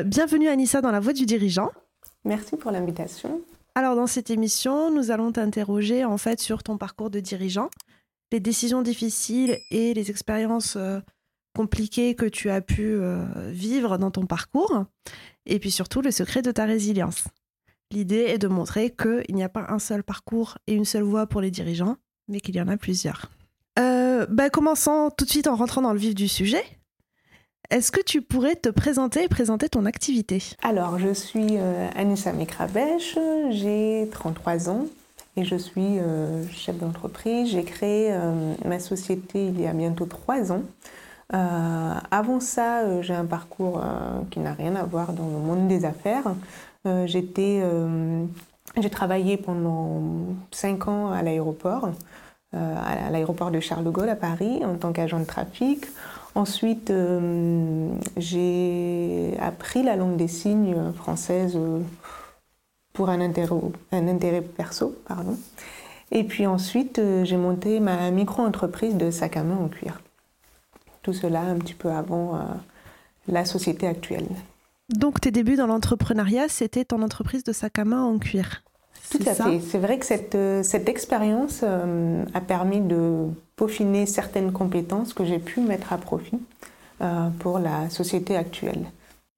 [0.00, 1.70] Bienvenue Anissa dans la voix du dirigeant.
[2.24, 3.42] Merci pour l'invitation.
[3.74, 7.68] Alors dans cette émission, nous allons t'interroger en fait sur ton parcours de dirigeant,
[8.32, 11.00] les décisions difficiles et les expériences euh,
[11.54, 14.86] compliquées que tu as pu euh, vivre dans ton parcours,
[15.44, 17.24] et puis surtout le secret de ta résilience.
[17.90, 21.26] L'idée est de montrer qu'il n'y a pas un seul parcours et une seule voie
[21.26, 21.98] pour les dirigeants,
[22.28, 23.30] mais qu'il y en a plusieurs.
[23.78, 26.64] Euh, bah, commençons tout de suite en rentrant dans le vif du sujet.
[27.72, 30.42] Est-ce que tu pourrais te présenter et présenter ton activité?
[30.62, 33.16] Alors, je suis euh, Anissa Mekrabèche,
[33.48, 34.84] j'ai 33 ans
[35.38, 37.50] et je suis euh, chef d'entreprise.
[37.50, 40.64] J'ai créé euh, ma société il y a bientôt 3 ans.
[42.10, 43.82] avant ça, j'ai un parcours
[44.30, 46.34] qui n'a rien à voir dans le monde des affaires.
[46.84, 47.24] J'ai
[48.90, 50.02] travaillé pendant
[50.50, 51.88] 5 ans à l'aéroport,
[52.52, 55.86] à l'aéroport de Charles de Gaulle à Paris en tant qu'agent de trafic.
[56.34, 61.80] Ensuite, euh, j'ai appris la langue des signes française euh,
[62.94, 63.54] pour un intérêt,
[63.92, 64.96] un intérêt perso.
[65.06, 65.36] Pardon.
[66.10, 70.00] Et puis ensuite, euh, j'ai monté ma micro-entreprise de sac à main en cuir.
[71.02, 72.40] Tout cela un petit peu avant
[73.26, 74.28] la société actuelle.
[74.88, 78.62] Donc tes débuts dans l'entrepreneuriat, c'était ton entreprise de sac à main en cuir
[79.10, 79.60] tout à fait.
[79.60, 83.26] C'est vrai que cette, cette expérience a permis de
[83.62, 86.40] peaufiner certaines compétences que j'ai pu mettre à profit
[87.00, 88.86] euh, pour la société actuelle.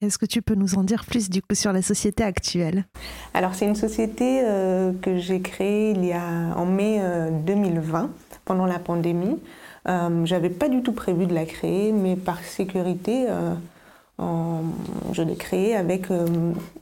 [0.01, 2.87] Est-ce que tu peux nous en dire plus du coup sur la société actuelle?
[3.35, 7.03] Alors c'est une société euh, que j'ai créée il y a en mai
[7.45, 8.07] 2020 euh,
[8.47, 9.39] pendant la pandémie.
[10.25, 13.27] J'avais pas du tout prévu de la créer, mais par sécurité,
[14.19, 16.07] je l'ai créée avec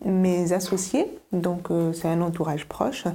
[0.05, 1.09] mes associés.
[1.33, 3.07] Donc c'est un entourage proche.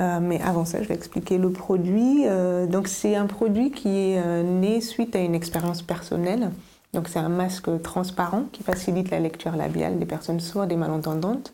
[0.00, 2.24] Euh, mais avant ça, je vais expliquer le produit.
[2.26, 6.50] Euh, donc, c'est un produit qui est euh, né suite à une expérience personnelle.
[6.94, 11.52] Donc, c'est un masque transparent qui facilite la lecture labiale des personnes sourdes et malentendantes.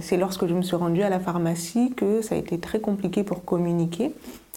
[0.00, 3.22] c'est lorsque je me suis rendue à la pharmacie que ça a été très compliqué
[3.22, 4.12] pour communiquer.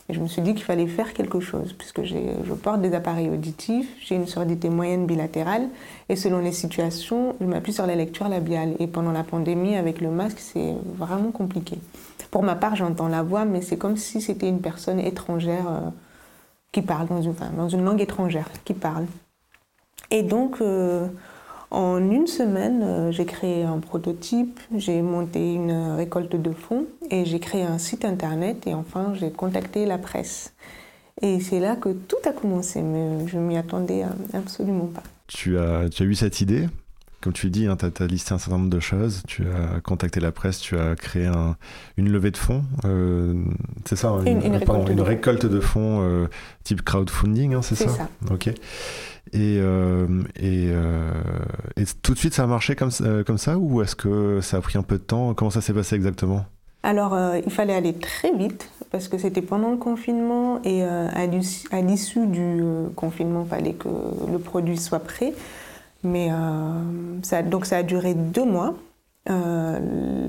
[0.09, 2.16] Et je me suis dit qu'il fallait faire quelque chose, puisque je
[2.62, 5.69] porte des appareils auditifs, j'ai une surdité moyenne bilatérale,
[6.09, 8.74] et selon les situations, je m'appuie sur la lecture labiale.
[8.80, 11.78] Et pendant la pandémie, avec le masque, c'est vraiment compliqué.
[12.33, 15.89] Pour ma part, j'entends la voix, mais c'est comme si c'était une personne étrangère euh,
[16.71, 19.05] qui parle, dans une, dans une, langue étrangère, qui parle.
[20.09, 21.05] Et donc, euh,
[21.69, 27.23] en une semaine, euh, j'ai créé un prototype, j'ai monté une récolte de fonds et
[27.23, 30.55] j'ai créé un site internet et enfin, j'ai contacté la presse.
[31.21, 35.03] Et c'est là que tout a commencé, mais je m'y attendais absolument pas.
[35.27, 36.67] Tu as, tu as eu cette idée?
[37.23, 39.23] Comme tu dis, hein, tu as, listé un certain nombre de choses.
[39.28, 41.31] Tu as contacté la presse, tu as créé
[41.95, 42.63] une levée de fonds.
[42.84, 43.34] Euh,
[43.85, 46.28] c'est ça Une, récolte, de fonds euh,
[46.66, 48.47] type crowdfunding, hein, c'est ça, ça Ok.
[48.47, 52.91] Et, euh, et, tout de suite, ça a marché comme,
[53.25, 55.33] comme ça ou est-ce que ça a pris un peu de temps?
[55.33, 56.45] Comment ça s'est passé exactement?
[56.85, 62.28] Alors, il fallait aller très vite parce que c'était pendant le confinement et à l'issue
[62.28, 62.62] du
[62.97, 63.88] confinement, il fallait que
[64.29, 65.33] le produit soit prêt.
[66.03, 66.36] Mais euh,
[67.22, 68.75] ça, donc ça a duré deux mois.
[69.30, 69.80] Euh,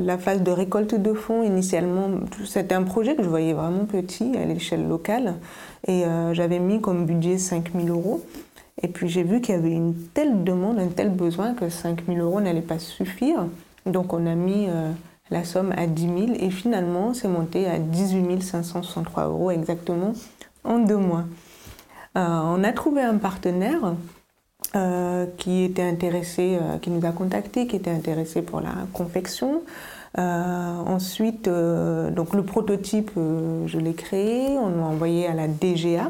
[0.01, 2.11] la phase de récolte de fonds, initialement,
[2.47, 5.35] c'était un projet que je voyais vraiment petit à l'échelle locale.
[5.87, 8.25] Et euh, j'avais mis comme budget 5 000 euros.
[8.83, 12.07] Et puis j'ai vu qu'il y avait une telle demande, un tel besoin que 5
[12.07, 13.47] 000 euros n'allait pas suffire.
[13.87, 14.67] Donc on a mis
[15.31, 20.13] la somme à 10 000 et finalement c'est monté à 18 563 euros exactement
[20.65, 21.25] en deux mois.
[22.17, 23.95] on a trouvé un partenaire
[24.77, 29.63] euh, qui était intéressé, euh, qui nous a contacté, qui était intéressé pour la confection.
[30.19, 36.09] Euh, ensuite, donc le prototype, je l'ai créé, on l'a envoyé à la DGA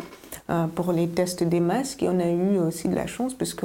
[0.75, 3.65] pour les tests des masques et on a eu aussi de la chance parce que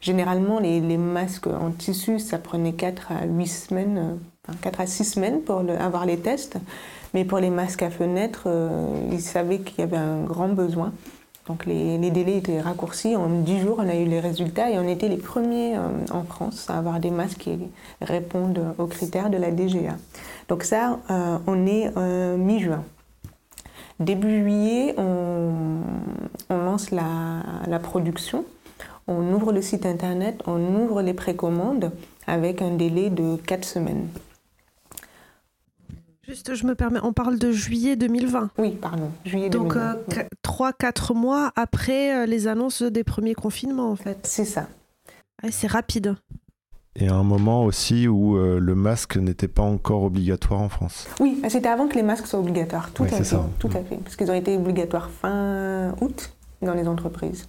[0.00, 4.18] généralement les, les, masques en tissu, ça prenait 4 à 8 semaines,
[4.62, 6.56] 4 à 6 semaines pour avoir les tests.
[7.12, 8.48] Mais pour les masques à fenêtre,
[9.12, 10.92] ils savaient qu'il y avait un grand besoin.
[11.48, 13.16] Donc les, délais étaient raccourcis.
[13.16, 16.22] En 10 jours, on a eu les résultats et on était les premiers euh, en
[16.22, 17.58] France à avoir des masques qui
[18.02, 19.96] répondent aux critères de la DGA.
[20.48, 22.84] Donc ça, euh, on est euh, mi-juin.
[23.98, 25.80] Début juillet, on,
[26.50, 28.44] lance la, la, production,
[29.08, 31.90] on ouvre le site internet, on ouvre les précommandes
[32.26, 34.06] avec un délai de 4 semaines.
[36.28, 38.50] Juste, je me permets, on parle de juillet 2020.
[38.58, 39.92] Oui, pardon, juillet Donc, 2020.
[39.94, 44.18] Donc, 3-4 mois après euh, les annonces des premiers confinements, en fait.
[44.24, 44.68] C'est ça.
[45.50, 46.16] c'est rapide.
[46.96, 51.08] Et à un moment aussi où euh, le masque n'était pas encore obligatoire en France.
[51.18, 53.24] Oui, c'était avant que les masques soient obligatoires, tout à fait.
[53.24, 53.48] Ça.
[53.58, 57.48] Tout à fait, parce qu'ils ont été obligatoires fin août dans les entreprises.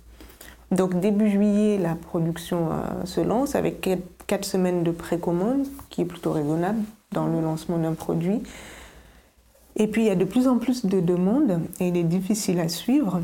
[0.72, 3.90] Donc début juillet, la production euh, se lance avec
[4.26, 6.80] quatre semaines de précommande, qui est plutôt raisonnable
[7.12, 8.42] dans le lancement d'un produit.
[9.76, 12.60] Et puis il y a de plus en plus de demandes et il est difficile
[12.60, 13.22] à suivre.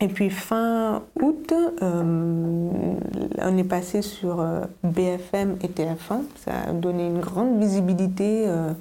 [0.00, 1.52] Et puis fin août,
[1.82, 2.92] euh,
[3.38, 6.22] on est passé sur euh, BFM et TF1.
[6.36, 8.44] Ça a donné une grande visibilité.
[8.46, 8.72] Euh,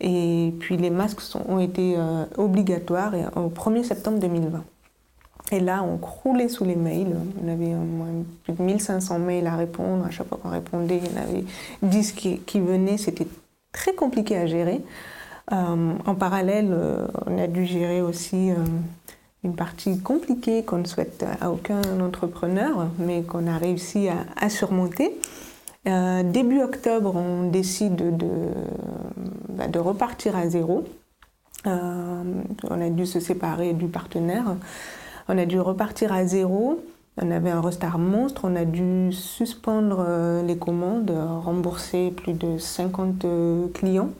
[0.00, 1.96] et puis les masques ont été
[2.36, 4.62] obligatoires au 1er septembre 2020.
[5.52, 7.16] Et là, on croulait sous les mails.
[7.42, 7.72] On avait
[8.42, 10.04] plus de 1500 mails à répondre.
[10.04, 11.44] À chaque fois qu'on répondait, il y en avait
[11.82, 12.98] 10 qui, qui venaient.
[12.98, 13.26] C'était
[13.74, 14.80] très compliqué à gérer.
[15.50, 16.74] en parallèle,
[17.26, 18.52] on a dû gérer aussi
[19.44, 25.14] une partie compliquée qu'on ne souhaite à aucun entrepreneur, mais qu'on a réussi à, surmonter.
[25.86, 28.26] Euh, début octobre, on décide de,
[29.50, 30.84] bah, repartir à zéro.
[31.66, 32.22] Euh,
[32.70, 34.56] on a dû se séparer du partenaire.
[35.28, 36.82] On a dû repartir à zéro.
[37.16, 38.42] On avait un restart monstre.
[38.44, 43.26] On a dû suspendre euh, les commandes, rembourser plus de 50
[43.72, 44.10] clients.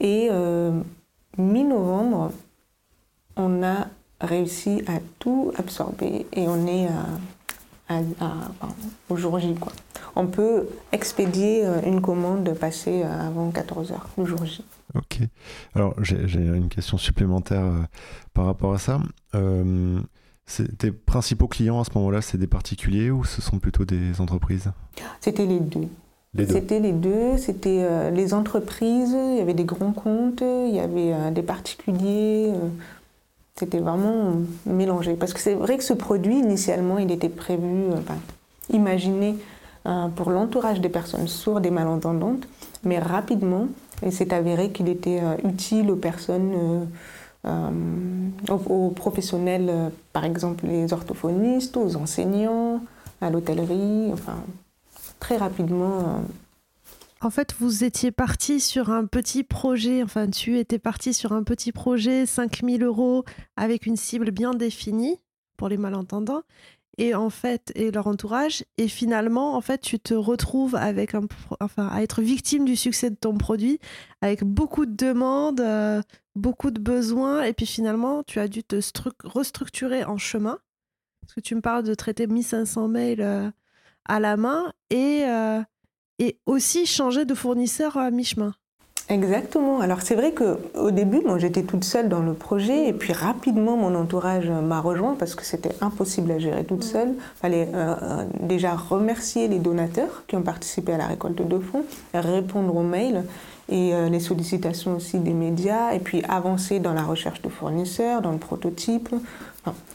[0.00, 0.30] Et
[1.38, 2.32] mi-novembre,
[3.36, 3.86] on a
[4.20, 6.88] réussi à tout absorber et on est
[7.88, 8.00] à,
[9.08, 9.54] au jour J.
[10.14, 14.64] On peut expédier euh, une commande passée euh, avant 14h, le jour J.
[14.94, 15.20] Ok.
[15.74, 17.82] Alors j'ai une question supplémentaire euh,
[18.34, 19.00] par rapport à ça.
[20.78, 24.70] Tes principaux clients à ce moment-là, c'est des particuliers ou ce sont plutôt des entreprises?
[25.20, 25.88] C'était les deux.
[26.48, 31.30] C'était les deux, c'était les entreprises, il y avait des grands comptes, il y avait
[31.30, 32.52] des particuliers.
[33.56, 34.32] C'était vraiment
[34.66, 35.14] mélangé.
[35.14, 38.16] Parce que c'est vrai que ce produit, initialement, il était prévu, euh, enfin,
[38.72, 39.36] imaginé
[39.86, 42.48] euh, pour l'entourage des personnes sourdes et malentendantes,
[42.82, 43.68] mais rapidement,
[44.04, 46.88] il s'est avéré qu'il était euh, utile aux personnes,
[47.44, 52.82] aux, professionnels, par exemple les orthophonistes, aux enseignants,
[53.20, 54.36] à l'hôtellerie, enfin,
[55.18, 56.22] très rapidement,
[57.24, 61.44] en fait, vous étiez parti sur un petit projet, enfin, tu étais parti sur un
[61.44, 63.24] petit projet, 5000 euros,
[63.56, 65.20] avec une cible bien définie
[65.56, 66.42] pour les malentendants,
[66.98, 68.64] et en fait, et leur entourage.
[68.78, 71.22] Et finalement, en fait, tu te retrouves avec un,
[71.60, 73.78] enfin, à être victime du succès de ton produit,
[74.20, 76.02] avec beaucoup de demandes, euh,
[76.34, 78.80] beaucoup de besoins, et puis finalement, tu as dû te
[79.24, 80.58] restructurer en chemin.
[81.20, 83.50] Parce que tu me parles de traiter 1500 mails euh,
[84.04, 85.24] à la main, et.
[85.24, 85.62] Euh,
[86.18, 88.54] et aussi changer de fournisseur à mi-chemin.
[89.12, 89.80] Exactement.
[89.80, 93.12] Alors c'est vrai que au début, moi j'étais toute seule dans le projet et puis
[93.12, 97.10] rapidement mon entourage m'a rejoint parce que c'était impossible à gérer toute seule.
[97.10, 101.58] Il fallait euh, euh, déjà remercier les donateurs qui ont participé à la récolte de
[101.58, 103.24] fonds, répondre aux mails
[103.68, 108.22] et euh, les sollicitations aussi des médias et puis avancer dans la recherche de fournisseurs,
[108.22, 109.10] dans le prototype.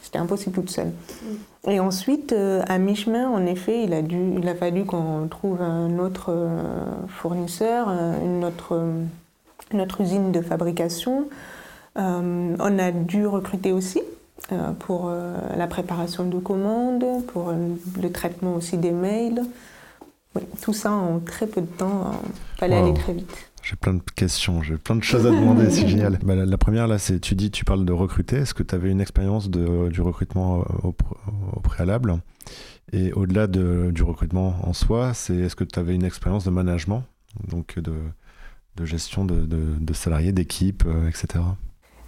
[0.02, 0.88] C'était impossible toute seule.
[0.88, 1.70] Mm.
[1.70, 5.60] Et ensuite, euh, à mi-chemin, en effet, il a, dû, il a fallu qu'on trouve
[5.60, 6.62] un autre euh,
[7.08, 11.28] fournisseur, euh, une autre, usine de fabrication.
[11.96, 14.00] on a dû recruter aussi
[14.78, 15.10] pour
[15.56, 17.52] la préparation de commandes, pour
[18.00, 19.42] le traitement aussi des mails.
[20.62, 22.12] tout ça en très peu de temps.
[22.54, 23.47] Il fallait aller très vite.
[23.68, 26.18] J'ai plein de questions, j'ai plein de choses à demander, c'est génial.
[26.22, 28.36] Bah, la, première, là, c'est tu dis, tu parles de recruter.
[28.36, 30.94] Est-ce que tu avais une expérience du recrutement au,
[31.60, 32.16] préalable?
[32.94, 36.50] Et au-delà de, du recrutement en soi, c'est est-ce que tu avais une expérience de
[36.50, 37.04] management,
[37.46, 37.92] donc de,
[38.76, 41.44] de gestion de, de salariés, d'équipes, euh, etc.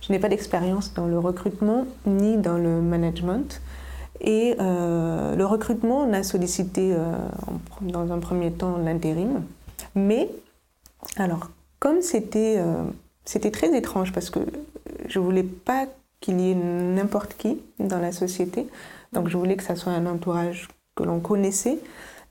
[0.00, 3.60] Je n'ai pas d'expérience dans le recrutement ni dans le management.
[4.22, 7.12] Et euh, le recrutement, on a sollicité euh,
[7.82, 9.42] dans un premier temps l'intérim,
[9.94, 10.30] mais
[11.16, 12.84] alors, comme c'était euh,
[13.24, 14.40] c'était très étrange parce que
[15.08, 15.86] je voulais pas
[16.20, 18.66] qu'il y ait n'importe qui dans la société,
[19.12, 21.78] donc je voulais que ça soit un entourage que l'on connaissait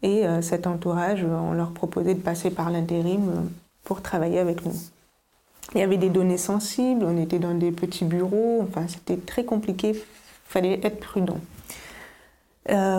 [0.01, 3.41] et euh, cet entourage, on leur proposait de passer par l'intérim euh,
[3.83, 4.73] pour travailler avec nous.
[5.73, 9.43] Il y avait des données sensibles, on était dans des petits bureaux, enfin c'était très
[9.43, 10.03] compliqué,
[10.45, 11.39] fallait être prudent.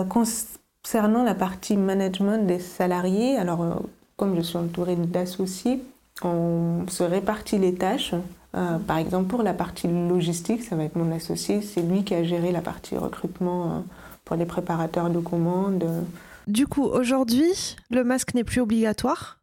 [0.09, 3.81] concernant la partie management des salariés, alors
[4.21, 5.81] comme je suis entourée d'associés,
[6.21, 8.13] on se répartit les tâches.
[8.55, 12.13] Euh, par exemple, pour la partie logistique, ça va être mon associé, c'est lui qui
[12.13, 13.79] a géré la partie recrutement euh,
[14.23, 16.05] pour les préparateurs de commandes.
[16.45, 19.39] Du coup, aujourd'hui, le masque n'est plus obligatoire.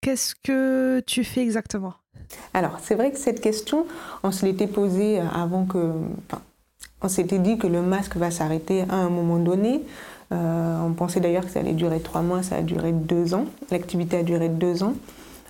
[0.00, 1.94] Qu'est-ce que tu fais exactement?
[2.52, 3.86] Alors, c'est vrai que cette question,
[4.24, 5.92] on se l'était posée avant que.
[7.00, 9.82] on s'était dit que le masque va s'arrêter à un moment donné.
[10.32, 13.44] Euh, on pensait d'ailleurs que ça allait durer trois mois, ça a duré deux ans.
[13.70, 14.94] L'activité a duré deux ans.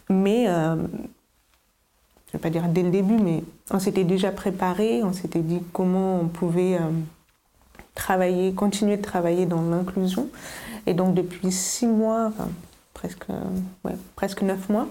[0.08, 5.02] Mais, euh, je ne vais pas dire dès le début, mais on s'était déjà préparé,
[5.02, 6.90] on s'était dit comment on pouvait euh,
[7.94, 10.28] travailler, continuer de travailler dans l'inclusion.
[10.86, 12.32] Et donc depuis six mois,
[12.94, 13.26] presque,
[14.14, 14.86] presque neuf mois,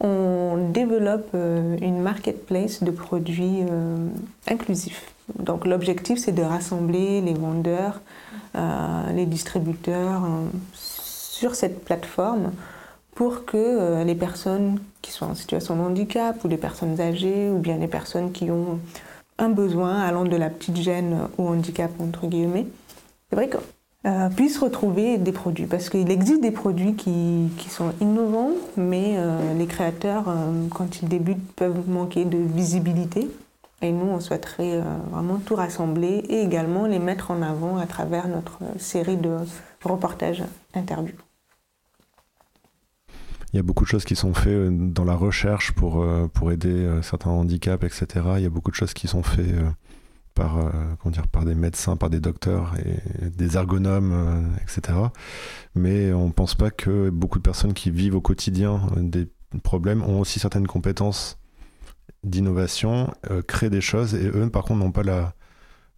[0.00, 4.08] on développe euh, une marketplace de produits euh,
[4.48, 5.12] inclusifs.
[5.38, 8.00] Donc l'objectif, c'est de rassembler les vendeurs,
[8.56, 10.22] euh, les distributeurs
[10.74, 12.52] sur cette plateforme
[13.14, 17.58] pour que les personnes qui sont en situation de handicap ou les personnes âgées ou
[17.58, 18.80] bien les personnes qui ont
[19.38, 22.66] un besoin allant de la petite gêne au handicap entre guillemets,
[23.30, 23.58] c'est vrai que
[24.06, 25.64] euh, puissent retrouver des produits.
[25.64, 31.00] Parce qu'il existe des produits qui, qui sont innovants, mais euh, les créateurs, euh, quand
[31.00, 33.30] ils débutent, peuvent manquer de visibilité.
[33.80, 34.80] Et nous, on souhaiterait
[35.10, 39.36] vraiment tout rassembler et également les mettre en avant à travers notre série de
[39.82, 40.42] reportages
[40.74, 41.16] interviews.
[43.52, 46.88] Il y a beaucoup de choses qui sont faites dans la recherche pour, pour aider
[47.02, 48.24] certains handicaps, etc.
[48.36, 49.54] Il y a beaucoup de choses qui sont faites
[50.34, 54.98] par, euh, comment dire, par des médecins, par des docteurs et des ergonomes, euh, etc.
[55.74, 59.28] Mais on ne pense pas que beaucoup de personnes qui vivent au quotidien euh, des
[59.62, 61.38] problèmes ont aussi certaines compétences
[62.24, 63.14] d'innovation,
[63.46, 65.34] créent des choses et eux, par contre, n'ont pas la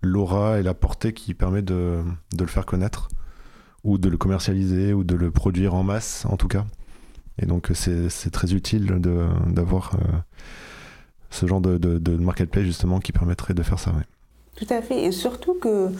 [0.03, 2.03] l'aura et la portée qui permet de,
[2.35, 3.09] de, le faire connaître
[3.83, 6.67] ou de le commercialiser ou de le produire en masse en tout cas.
[7.39, 8.87] Et donc c'est très utile
[9.47, 9.97] d'avoir
[11.31, 13.93] ce genre de, de, marketplace justement qui permettrait de faire ça.
[14.57, 15.05] Tout à fait.
[15.05, 15.91] Et surtout que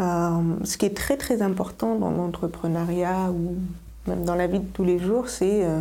[0.00, 0.30] euh,
[0.64, 3.56] ce qui est très très important dans l'entrepreneuriat ou
[4.06, 5.80] même dans la vie de tous les jours, c'est euh,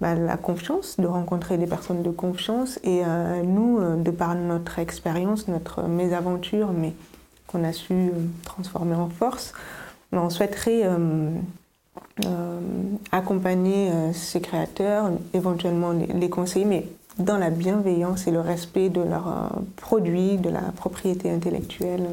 [0.00, 2.78] bah, la confiance, de rencontrer des personnes de confiance.
[2.84, 6.92] Et euh, nous, de par notre expérience, notre mésaventure, mais
[7.46, 8.10] qu'on a su
[8.44, 9.54] transformer en force,
[10.12, 10.88] on souhaiterait
[13.10, 19.60] accompagner ces créateurs, éventuellement les conseiller, dans la bienveillance et le respect de leurs euh,
[19.76, 22.06] produits, de la propriété intellectuelle.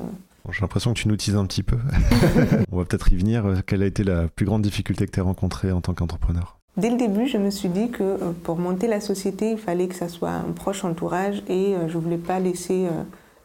[0.49, 1.77] J'ai l'impression que tu nous utilises un petit peu.
[2.71, 3.61] On va peut-être y venir.
[3.65, 6.57] Quelle a été la plus grande difficulté que tu as rencontrée en tant qu'entrepreneur?
[6.77, 9.87] Dès le début, je me suis dit que euh, pour monter la société, il fallait
[9.87, 12.87] que ça soit un proche entourage et euh, je ne voulais pas laisser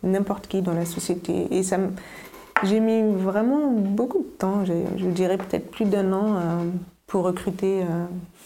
[0.03, 1.55] n'importe qui dans la société.
[1.55, 1.79] Et ça
[2.65, 6.41] j'ai mis vraiment beaucoup de temps, je dirais peut-être plus d'un an,
[7.07, 7.83] pour recruter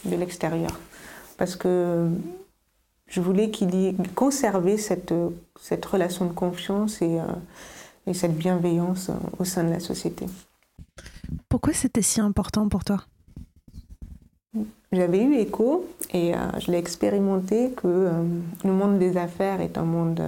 [0.05, 0.81] de l'extérieur.
[1.38, 2.09] Parce que
[3.11, 5.12] je voulais qu'il y conserver cette,
[5.61, 7.25] cette relation de confiance et, euh,
[8.07, 10.26] et cette bienveillance au sein de la société.
[11.49, 13.05] Pourquoi c'était si important pour toi?
[14.93, 18.23] J'avais eu écho et euh, je l'ai expérimenté que euh,
[18.64, 20.23] le monde des affaires est un monde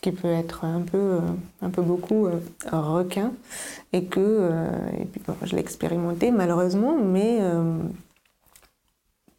[0.00, 1.18] qui peut être un peu,
[1.60, 2.26] un peu beaucoup
[2.72, 3.32] requin
[3.92, 4.50] et que
[4.98, 7.38] et puis, je l'ai expérimenté malheureusement, mais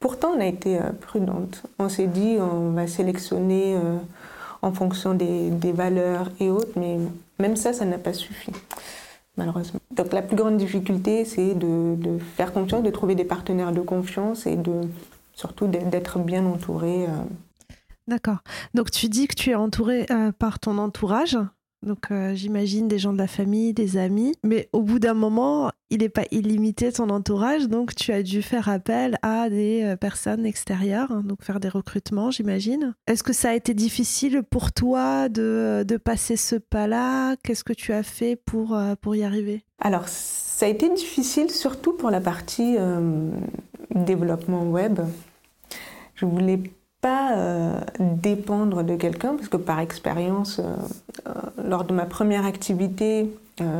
[0.01, 1.61] Pourtant, on a été euh, prudente.
[1.77, 3.97] On s'est dit, on va sélectionner euh,
[4.63, 6.97] en fonction des, valeurs et autres, mais
[7.39, 8.51] même ça, ça n'a pas suffi,
[9.37, 9.79] malheureusement.
[9.91, 14.47] Donc la plus grande difficulté, c'est de, faire confiance, de trouver des partenaires de confiance
[14.47, 14.81] et de
[15.33, 17.05] surtout d'être bien entouré.
[17.05, 17.73] Euh.
[18.07, 18.39] D'accord.
[18.73, 20.07] Donc tu dis que tu es entouré
[20.39, 21.37] par ton entourage.
[21.83, 24.33] Donc euh, j'imagine des gens de la famille, des amis.
[24.43, 27.67] Mais au bout d'un moment, il n'est pas illimité ton entourage.
[27.67, 31.69] Donc tu as dû faire appel à des euh, personnes extérieures, hein, donc faire des
[31.69, 32.93] recrutements, j'imagine.
[33.07, 37.35] Est-ce que ça a été difficile pour toi de, de passer ce pas-là?
[37.43, 39.63] Qu'est-ce que tu as fait pour, euh, pour y arriver?
[39.79, 42.75] Alors ça a été difficile surtout pour la partie
[43.95, 44.99] développement web.
[46.13, 46.59] Je voulais
[47.01, 50.75] pas euh, dépendre de quelqu'un, parce que par expérience, euh,
[51.27, 51.33] euh,
[51.67, 53.29] lors de ma première activité,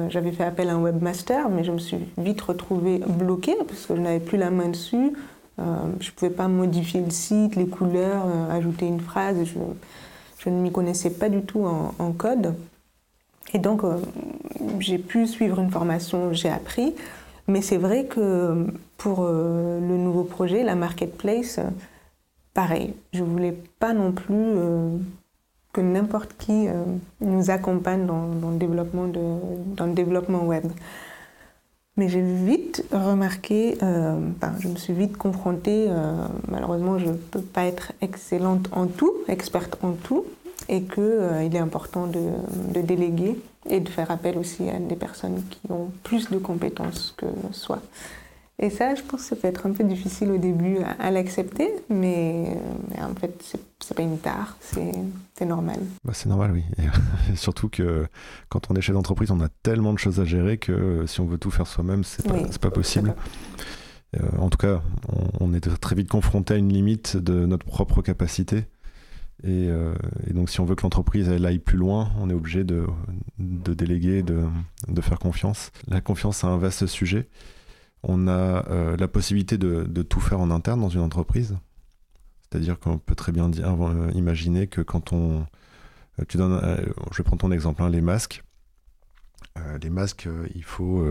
[0.10, 3.96] j'avais fait appel à un webmaster, mais je me suis vite retrouvée bloquée, parce que
[3.96, 5.14] je n'avais plus la main dessus.
[5.58, 9.38] je ne pouvais pas modifier le site, les couleurs, ajouter une phrase.
[9.44, 12.54] Je, ne m'y connaissais pas du tout en code.
[13.56, 13.82] Et donc,
[14.78, 16.94] j'ai pu suivre une formation, j'ai appris.
[17.48, 21.60] Mais c'est vrai que pour le nouveau projet, la marketplace,
[22.54, 24.98] pareil, je voulais pas non plus euh,
[25.74, 26.84] que n'importe qui euh,
[27.22, 30.66] nous accompagne dans, le développement web.
[31.98, 34.18] Mais j'ai vite remarqué, euh,
[34.60, 35.90] je me suis vite confrontée,
[36.48, 40.26] malheureusement je ne peux pas être excellente en tout, experte en tout,
[40.70, 43.38] et qu'il est important de, déléguer
[43.70, 47.82] et de faire appel aussi à des personnes qui ont plus de compétences que soi.
[48.60, 51.70] Et ça, je pense que ça peut être un peu difficile au début à, l'accepter,
[51.90, 52.58] mais,
[53.00, 53.34] en fait,
[53.80, 55.80] c'est pas une tare, c'est normal.
[56.04, 56.64] Bah, c'est normal, oui.
[56.78, 58.06] Et, surtout que
[58.50, 61.26] quand on est chef d'entreprise, on a tellement de choses à gérer que si on
[61.26, 63.16] veut tout faire soi-même, c'est pas, pas possible.
[64.20, 64.84] Euh, en tout cas,
[65.40, 68.66] on, est très vite confronté à une limite de notre propre capacité.
[69.44, 69.70] Et,
[70.32, 72.86] donc, si on veut que l'entreprise aille plus loin, on est obligé de,
[73.40, 74.44] déléguer, de,
[74.88, 75.72] de, faire confiance.
[75.88, 77.28] La confiance, c'est un vaste sujet.
[78.04, 81.58] On a la possibilité de, tout faire en interne dans une entreprise.
[82.42, 83.76] C'est-à-dire qu'on peut très bien dire,
[84.14, 85.46] imaginer que quand on.
[86.36, 88.44] Donnes, je prendre ton exemple, hein, les masques.
[89.82, 91.06] les masques, il faut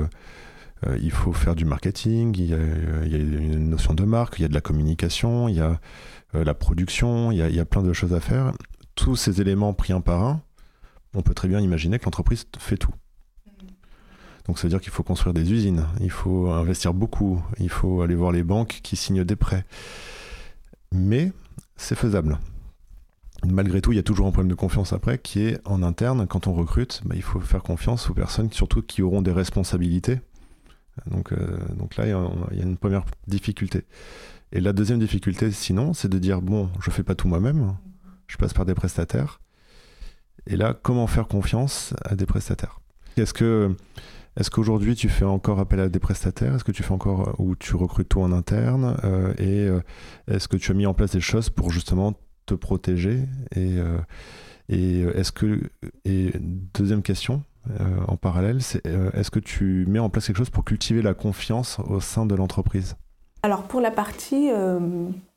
[0.86, 4.54] euh, faire du marketing, il y, a, une notion de marque, il y a de
[4.54, 5.78] la communication, il y a
[6.34, 8.52] euh, la production, il y a, plein de choses à faire.
[8.94, 10.42] Tous ces éléments pris un par un,
[11.14, 12.94] on peut très bien imaginer que l'entreprise fait tout.
[14.46, 18.02] Donc ça veut dire qu'il faut construire des usines, il faut investir beaucoup, il faut
[18.02, 19.64] aller voir les banques qui signent des prêts.
[20.92, 21.32] Mais
[21.76, 22.38] c'est faisable.
[23.46, 26.26] Malgré tout, il y a toujours un problème de confiance après qui est en interne,
[26.26, 30.20] quand on recrute, bah, il faut faire confiance aux personnes surtout qui auront des responsabilités
[31.06, 32.10] donc, euh, donc là, il
[32.58, 33.84] y, a une première difficulté.
[34.52, 37.76] Et la deuxième difficulté, sinon, c'est de dire bon, je fais pas tout moi-même,
[38.26, 39.40] je passe par des prestataires.
[40.46, 42.80] Et là, comment faire confiance à des prestataires?
[43.16, 43.74] Est-ce que
[44.36, 46.54] est-ce qu'aujourd'hui tu fais encore appel à des prestataires?
[46.54, 48.96] Est-ce que tu fais encore ou tu recrutes tout en interne?
[49.04, 49.80] Euh, Et euh,
[50.28, 52.14] est-ce que tu as mis en place des choses pour justement
[52.46, 53.20] te protéger?
[53.56, 53.76] Et,
[54.68, 55.60] et est-ce que
[56.04, 56.32] et
[56.74, 60.50] deuxième question, euh, en parallèle, c'est euh, est-ce que tu mets en place quelque chose
[60.50, 62.96] pour cultiver la confiance au sein de l'entreprise?
[63.42, 64.78] Alors pour la partie euh,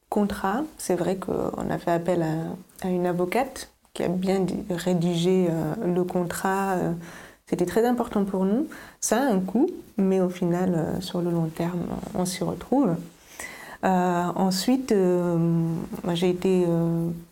[0.09, 5.47] contrat, c'est vrai qu'on a fait appel à, une avocate qui a bien rédigé
[5.85, 6.77] le contrat.
[7.47, 8.67] C'était très important pour nous.
[8.99, 11.81] Ça a un coût, mais au final, sur le long terme,
[12.15, 12.95] on s'y retrouve.
[13.83, 14.93] ensuite,
[16.13, 16.65] j'ai été,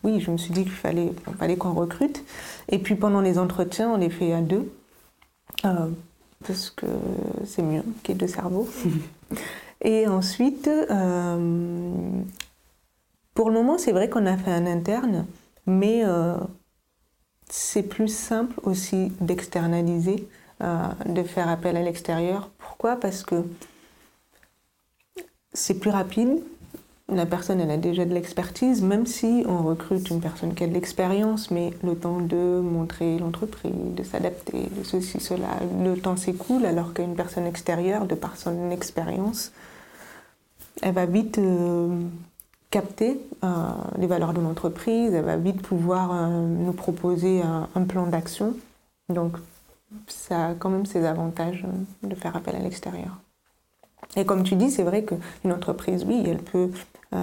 [0.03, 2.23] oui, je me suis dit qu'il fallait, fallait qu'on recrute.
[2.69, 4.69] Et puis pendant les entretiens, on les fait à deux.
[5.65, 5.89] Euh,
[6.45, 6.87] parce que
[7.45, 8.67] c'est mieux qu'il y ait deux cerveaux.
[9.83, 12.21] Et ensuite, euh,
[13.33, 15.25] pour le moment, c'est vrai qu'on a fait un interne,
[15.65, 16.35] mais euh,
[17.51, 20.27] c'est plus simple aussi d'externaliser,
[20.61, 22.49] de faire appel à l'extérieur.
[22.57, 22.95] Pourquoi?
[22.95, 23.43] Parce que
[25.53, 26.41] c'est plus rapide,
[27.09, 30.67] la personne elle a déjà de l'expertise, même si on recrute une personne qui a
[30.67, 36.15] de l'expérience, mais le temps de montrer l'entreprise, de s'adapter, de ceci, cela, le temps
[36.15, 39.51] s'écoule, alors qu'une personne extérieure, de par son expérience,
[40.81, 41.89] elle va vite euh,
[42.71, 43.47] capter euh,
[43.97, 48.55] les valeurs de l'entreprise, elle va vite pouvoir euh, nous proposer un plan d'action.
[49.09, 49.37] Donc
[50.07, 51.65] ça a quand même ses avantages
[52.03, 53.17] de faire appel à l'extérieur.
[54.15, 56.69] Et comme tu dis, c'est vrai qu'une entreprise, oui, elle peut
[57.13, 57.17] euh,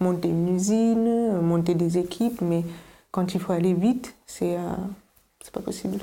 [0.00, 2.64] monter une usine, monter des équipes, mais
[3.10, 5.98] quand il faut aller vite, c'est euh, pas possible.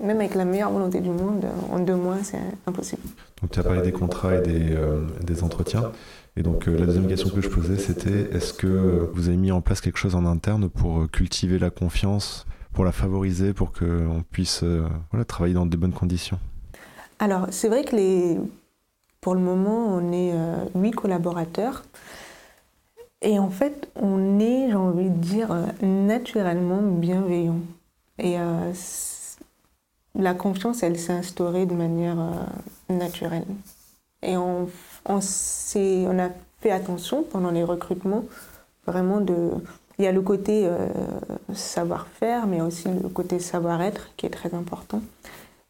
[0.00, 3.02] Même avec la meilleure volonté du monde, en deux mois, c'est impossible.
[3.42, 5.92] Donc tu as parlé des contrats et euh, des entretiens.
[6.36, 9.60] Et donc la deuxième question que je posais, c'était est-ce que vous avez mis en
[9.60, 14.64] place quelque chose en interne pour cultiver la confiance, pour la favoriser, pour qu'on puisse
[15.26, 16.38] travailler dans de bonnes conditions?
[17.18, 18.36] Alors c'est vrai que
[19.20, 20.32] pour le moment, on est
[20.74, 21.82] huit collaborateurs.
[23.22, 27.60] Et en fait, on est, j'ai envie de dire, euh, naturellement bienveillant.
[28.18, 28.72] Et euh,
[30.14, 33.44] la confiance, elle s'est instaurée de manière euh, naturelle.
[34.22, 34.68] Et on,
[35.06, 36.28] on, a
[36.60, 38.24] fait attention pendant les recrutements,
[38.86, 39.50] vraiment de...
[39.98, 40.66] Il y a le côté
[41.52, 45.02] savoir-faire, mais aussi le côté savoir-être qui est très important.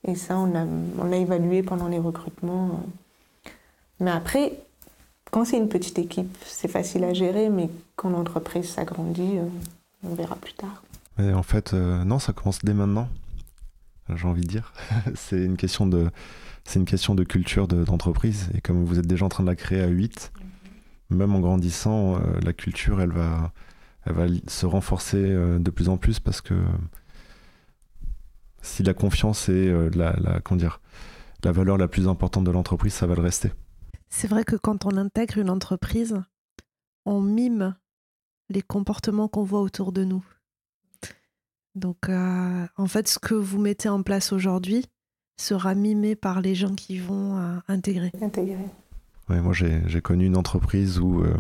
[0.06, 0.64] Et ça, on a,
[1.00, 2.80] on a évalué pendant les recrutements.
[3.98, 4.52] Mais après,
[5.30, 9.44] quand c'est une petite équipe, c'est facile à gérer, mais quand l'entreprise s'agrandit, euh,
[10.04, 10.82] on verra plus tard.
[11.18, 13.08] Mais en fait, euh, non, ça commence dès maintenant.
[14.16, 14.72] J'ai envie de dire,
[15.14, 16.10] c'est une question de,
[16.64, 18.50] c'est une question de culture d'entreprise.
[18.54, 20.32] et comme vous êtes déjà en train de la créer à 8,
[21.10, 23.52] même en grandissant, euh, la culture, elle va,
[24.04, 26.54] elle va se renforcer de plus en plus parce que
[28.62, 30.80] si la confiance est la, la, comment dire,
[31.44, 33.50] la valeur la plus importante de l'entreprise, ça va le rester.
[34.08, 36.20] C'est vrai que quand on intègre une entreprise,
[37.06, 37.76] on mime
[38.48, 40.24] les comportements qu'on voit autour de nous.
[41.74, 44.86] Donc, euh, en fait, ce que vous mettez en place aujourd'hui
[45.36, 48.12] sera mimé par les gens qui vont euh, intégrer.
[48.20, 48.66] Intégrer.
[49.28, 51.36] Ouais, moi, j'ai connu une entreprise où, euh,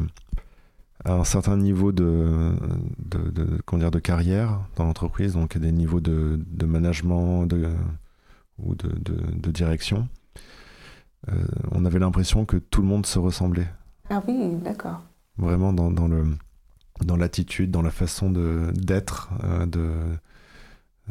[1.04, 2.54] à un certain niveau de,
[2.98, 7.48] de, de carrière dans l'entreprise, donc des niveaux de, management
[8.58, 10.08] ou de, direction,
[11.28, 11.34] euh,
[11.72, 13.68] on avait l'impression que tout le monde se ressemblait.
[14.08, 15.02] Ah oui, d'accord.
[15.36, 16.24] Vraiment dans, dans le
[17.04, 19.90] dans l'attitude, dans la façon de d'être, euh, de,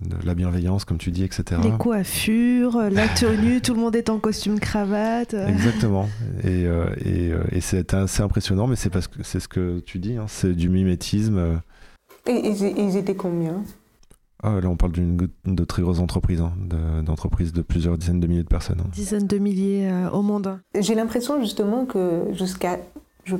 [0.01, 1.61] de, la bienveillance, comme tu dis, etc.
[1.63, 5.33] Les coiffures, la tenue, tout le monde est en costume cravate.
[5.33, 6.09] Exactement.
[6.43, 9.99] Et, euh, et, et c'est assez impressionnant, mais c'est parce que c'est ce que tu
[9.99, 11.61] dis, hein, c'est du mimétisme.
[12.27, 13.63] Et ils étaient combien?
[14.41, 16.53] Ah, là, on parle d'une de très grosse entreprise, hein,
[17.03, 18.79] d'entreprises de, plusieurs dizaines de milliers de personnes.
[18.79, 18.89] Hein.
[18.93, 20.59] Dizaines de milliers euh, au monde.
[20.79, 22.79] J'ai l'impression justement que jusqu'à,
[23.25, 23.35] je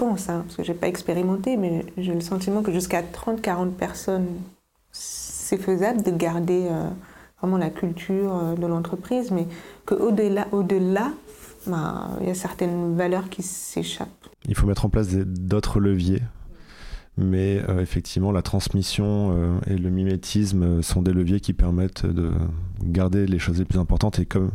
[0.00, 4.28] pense, hein, parce que j'ai pas expérimenté, mais j'ai le sentiment que jusqu'à 30-40 personnes,
[4.90, 6.88] c'est faisable de garder euh,
[7.40, 9.46] vraiment la culture euh, de l'entreprise, mais
[9.84, 11.12] qu'au-delà, au-delà,
[11.66, 14.08] bah, il y a certaines valeurs qui s'échappent.
[14.48, 16.22] Il faut mettre en place d'autres leviers
[17.16, 22.30] mais euh, effectivement la transmission et le mimétisme sont des leviers qui permettent de
[22.82, 24.52] garder les choses les plus importantes et comme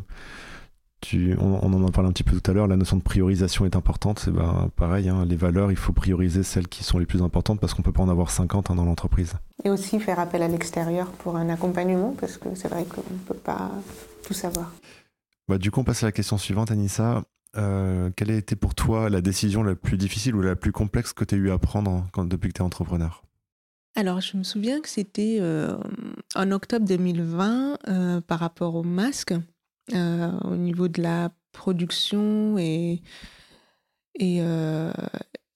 [1.05, 3.65] tu, on, en a parlé un petit peu tout à l'heure, la notion de priorisation
[3.65, 4.19] est importante.
[4.19, 7.59] C'est ben, pareil, hein, les valeurs, il faut prioriser celles qui sont les plus importantes
[7.59, 9.33] parce qu'on peut pas en avoir 50 hein, dans l'entreprise.
[9.63, 13.19] Et aussi faire appel à l'extérieur pour un accompagnement parce que c'est vrai qu'on ne
[13.19, 13.71] peut pas
[14.25, 14.71] tout savoir.
[15.47, 17.23] Bah, du coup, on passe à la question suivante, Anissa.
[17.55, 21.13] Euh, quelle a été pour toi la décision la plus difficile ou la plus complexe
[21.13, 23.23] que tu as eu à prendre quand, depuis que tu es entrepreneur?
[23.95, 25.77] Alors, je me souviens que c'était euh,
[26.35, 29.33] en octobre 2020 euh, par rapport au masque,
[29.93, 33.01] au niveau de la production et,
[34.19, 34.41] et,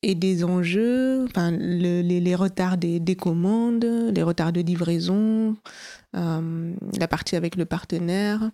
[0.01, 5.55] et des enjeux, enfin, les, les, retards des, des, commandes, les retards de livraison,
[6.13, 8.51] la partie avec le partenaire.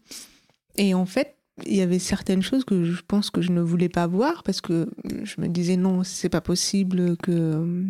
[0.78, 3.90] Et en fait, il y avait certaines choses que je pense que je ne voulais
[3.90, 4.90] pas voir parce que
[5.24, 7.86] je me disais non, c'est pas possible que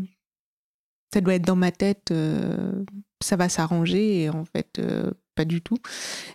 [1.14, 2.84] ça doit être dans ma tête, euh,
[3.24, 5.78] ça va s'arranger en fait euh, pas du tout.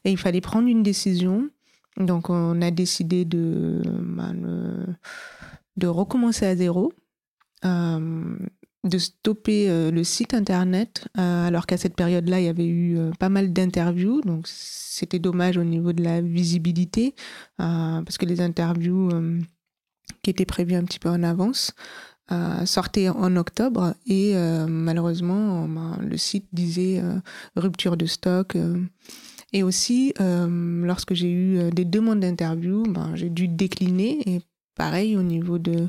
[0.04, 1.48] Et il fallait prendre une décision.
[1.96, 4.96] Donc on a décidé de, ben,
[5.76, 6.92] de recommencer à zéro.
[7.64, 8.36] Euh,
[8.82, 12.98] de stopper euh, le site internet, euh, alors qu'à cette période-là, il y avait eu
[13.18, 14.22] pas mal d'interviews.
[14.22, 17.14] Donc, c'était dommage au niveau de la visibilité,
[17.58, 19.10] parce que les interviews
[20.22, 21.74] qui étaient prévues un petit peu en avance
[22.64, 23.94] sortaient en octobre.
[24.06, 24.34] Et
[24.68, 27.02] malheureusement, ben, le site disait
[27.56, 28.56] rupture de stock.
[29.52, 34.22] et aussi, lorsque j'ai eu des demandes d'interview, ben, j'ai dû décliner.
[34.28, 34.40] Et
[34.76, 35.88] pareil, au niveau de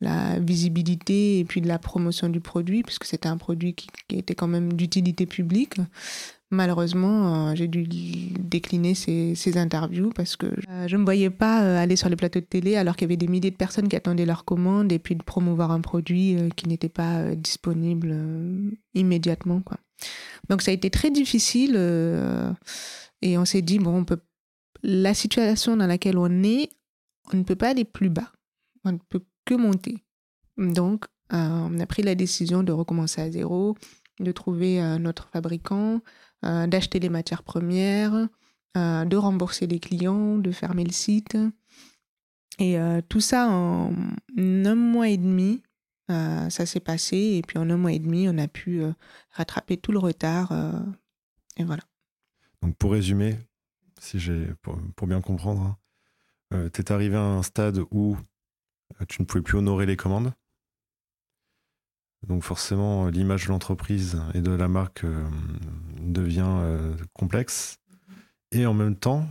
[0.00, 4.34] la visibilité et puis de la promotion du produit, puisque c'était un produit qui, était
[4.34, 5.76] quand même d'utilité publique.
[6.52, 11.62] Malheureusement, euh, j'ai dû décliner ces, interviews parce que euh, je ne me voyais pas
[11.62, 13.86] euh, aller sur les plateaux de télé alors qu'il y avait des milliers de personnes
[13.86, 18.16] qui attendaient leur commande et puis de promouvoir un produit qui n'était pas disponible
[18.94, 19.62] immédiatement.
[20.48, 21.76] Donc ça a été très difficile
[23.22, 24.20] et on s'est dit, bon, on peut...
[24.82, 26.70] la situation dans laquelle on est,
[27.32, 28.32] on ne peut pas aller plus bas.
[28.84, 29.98] On ne peut monter.
[30.56, 33.76] Donc, on a pris la décision de recommencer à zéro,
[34.18, 36.00] de trouver notre fabricant,
[36.44, 38.28] euh, d'acheter les matières premières,
[38.76, 41.36] de rembourser les clients, de fermer le site.
[42.60, 42.76] Et
[43.08, 43.92] tout ça en
[44.38, 45.60] un mois et demi,
[46.08, 47.16] ça s'est passé.
[47.16, 48.82] Et puis en un mois et demi, on a pu
[49.32, 50.52] rattraper tout le retard.
[51.56, 51.82] et voilà.
[52.62, 53.36] Donc pour résumer,
[53.98, 55.76] si j'ai pour, bien comprendre,
[56.52, 58.16] hein, tu es arrivé à un stade où
[59.00, 60.32] euh, tu ne pouvais plus honorer les commandes?
[62.26, 65.24] Donc forcément, l'image de l'entreprise et de la marque euh,
[66.00, 67.78] devient euh, complexe.
[68.52, 69.26] Et en même temps,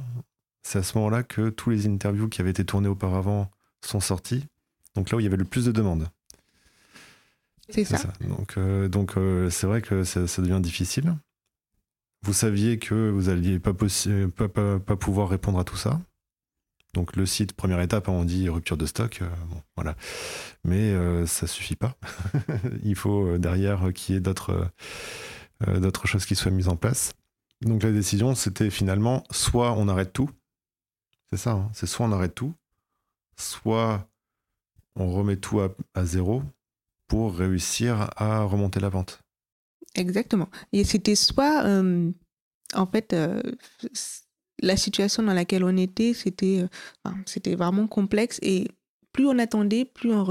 [0.64, 3.50] c'est à ce moment-là que tous les interviews qui avaient été tournées auparavant
[3.86, 4.46] sont sortis.
[4.96, 6.08] Donc là où il y avait le plus de demandes.
[7.70, 8.12] C'est ça.
[8.22, 8.58] Donc
[8.90, 9.14] donc
[9.52, 11.16] c'est vrai que ça, devient difficile.
[12.24, 16.02] Vous saviez que vous n'alliez pas, pas pouvoir répondre à tout ça.
[16.94, 19.30] Donc le site, première étape, hein, on dit rupture de stock, euh,
[19.76, 19.96] voilà.
[20.64, 21.96] Mais euh, ça suffit pas.
[22.84, 24.72] Il faut euh, derrière qu'il y ait d'autres
[26.06, 27.14] choses qui soient mises en place.
[27.62, 30.30] Donc la décision, c'était finalement soit on arrête tout,
[31.30, 32.54] c'est ça, hein, c'est soit on arrête tout,
[33.36, 34.10] soit
[34.96, 36.42] on remet tout à, zéro
[37.08, 39.22] pour réussir à remonter la vente.
[39.96, 40.50] Exactement.
[40.72, 41.66] Et c'était soit,
[42.74, 43.16] en fait,
[44.62, 46.62] la situation dans laquelle on était, c'était
[47.08, 48.68] euh, c'était vraiment complexe et
[49.12, 50.24] plus on attendait, plus on,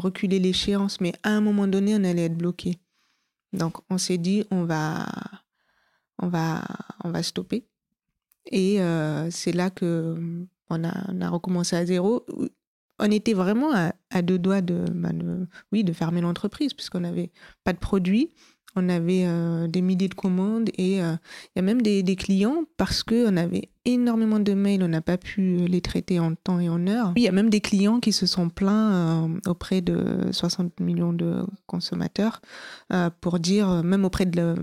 [0.00, 2.78] reculait l'échéance, mais à un moment donné, on allait être bloqué.
[3.52, 5.06] Donc on s'est dit, on va,
[6.18, 6.62] on va,
[7.04, 7.66] on va stopper.
[8.50, 10.16] Et euh, c'est là que
[10.68, 12.26] on a, on a, recommencé à zéro.
[12.98, 13.72] On était vraiment
[14.10, 17.30] à, deux doigts bah, de, oui, de fermer l'entreprise puisqu'on n'avait
[17.64, 18.32] pas de produit.
[18.76, 21.14] On avait euh, des milliers de commandes et euh,
[21.54, 25.16] il y a même des, clients parce qu'on avait énormément de mails, on n'a pas
[25.16, 27.12] pu les traiter en temps et en heure.
[27.16, 31.14] Il y a même des clients qui se sont plaints euh, auprès de 60 millions
[31.14, 32.42] de consommateurs
[33.20, 34.54] pour dire, même auprès de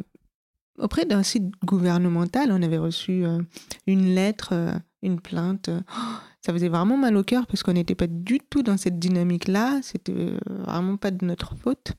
[0.80, 3.23] auprès d'un site gouvernemental, on avait reçu
[3.86, 4.54] une lettre,
[5.04, 5.69] une plainte.
[6.41, 9.80] ça faisait vraiment mal au cœur parce qu'on n'était pas du tout dans cette dynamique-là.
[9.84, 11.93] C'était vraiment pas de notre faute.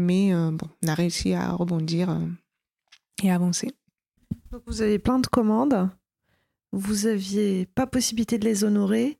[0.00, 2.18] Mais bon, on a réussi à rebondir
[3.22, 3.70] et avancer.
[4.50, 5.90] Donc vous avez plein de commandes,
[6.72, 9.18] vous aviez pas possibilité de les honorer,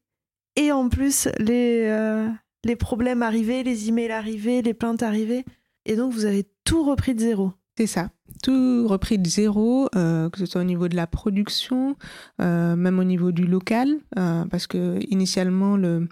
[0.57, 2.29] et en plus les, euh,
[2.64, 5.45] les problèmes arrivaient, les emails arrivaient, les plaintes arrivaient,
[5.85, 7.53] et donc vous avez tout repris de zéro.
[7.79, 8.11] C'est ça,
[8.43, 11.97] tout repris de zéro, euh, que ce soit au niveau de la production,
[12.40, 16.09] euh, même au niveau du local, parce que initialement le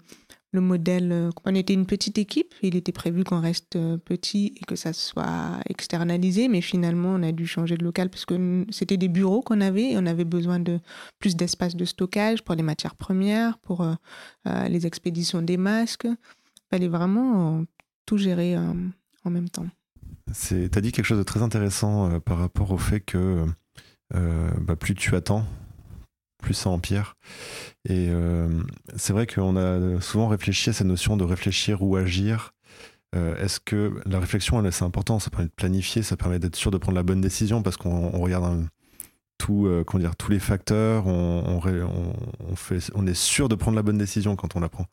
[0.51, 4.53] le modèle, euh, on était une petite équipe, il était prévu qu'on reste euh, petit
[4.59, 8.65] et que ça soit externalisé, mais finalement on a dû changer de local parce que
[8.71, 10.79] c'était des bureaux qu'on avait et on avait besoin de
[11.19, 13.95] plus d'espace de stockage pour les matières premières, pour euh,
[14.67, 16.05] les expéditions des masques.
[16.05, 17.63] Il fallait vraiment
[18.05, 19.67] tout gérer en même temps.
[20.33, 23.45] Tu as dit quelque chose de très intéressant par rapport au fait que
[24.11, 25.45] bah, plus tu attends,
[26.41, 27.15] plus ça empire.
[27.87, 28.49] Et euh,
[28.95, 32.53] c'est vrai qu'on a souvent réfléchi à cette notion de réfléchir ou agir.
[33.15, 36.71] Euh, est-ce que la réflexion, c'est important, ça permet de planifier, ça permet d'être sûr
[36.71, 38.67] de prendre la bonne décision parce qu'on regarde
[39.37, 41.61] tout, euh, dire, tous les facteurs, on,
[42.49, 44.85] on, fait, on est sûr de prendre la bonne décision quand on la prend.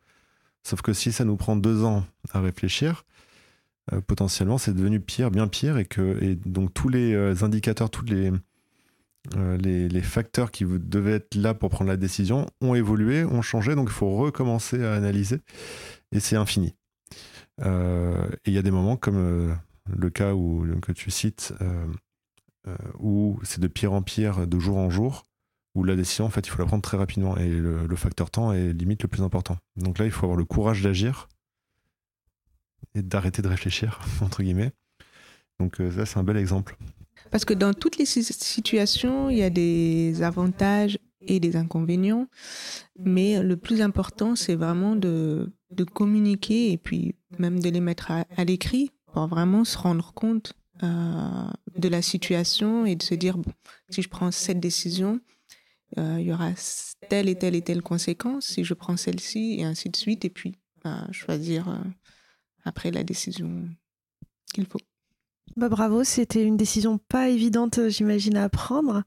[0.63, 3.05] Sauf que si ça nous prend deux ans à réfléchir,
[4.09, 8.33] potentiellement c'est devenu pire, bien pire, et que et donc tous les indicateurs, toutes les,
[9.35, 13.75] euh, les, facteurs qui devaient être là pour prendre la décision ont évolué, ont changé,
[13.75, 15.41] donc il faut recommencer à analyser,
[16.13, 16.75] et c'est infini.
[17.63, 19.55] Euh, et il y a des moments comme euh,
[19.89, 20.33] le cas
[20.83, 21.55] que tu cites,
[22.99, 25.25] où c'est de pire en pire, de jour en jour,
[25.77, 28.53] où la décision, en fait, il faut la prendre très rapidement, et le, facteur temps
[28.53, 29.57] est limite le plus important.
[29.77, 31.29] Donc là, il faut avoir le courage d'agir
[32.95, 34.73] et d'arrêter de réfléchir, entre guillemets.
[35.61, 36.77] Donc ça, c'est un bel exemple.
[37.31, 42.29] Parce que dans toutes les situations, il y a des avantages et des inconvénients.
[42.99, 45.51] Mais le plus important, c'est vraiment de,
[45.95, 51.49] communiquer et puis même de les mettre à, l'écrit pour vraiment se rendre compte euh,
[51.77, 53.53] de la situation et de se dire, bon,
[53.91, 55.21] si je prends cette décision,
[55.99, 56.51] euh, il y aura
[57.09, 60.25] telle et telle et telle conséquence si je prends celle-ci et ainsi de suite.
[60.25, 61.79] Et puis, bah, choisir euh,
[62.65, 63.69] après la décision
[64.53, 64.79] qu'il faut.
[65.57, 69.05] Bah, bravo, c'était une décision pas évidente, j'imagine, à prendre.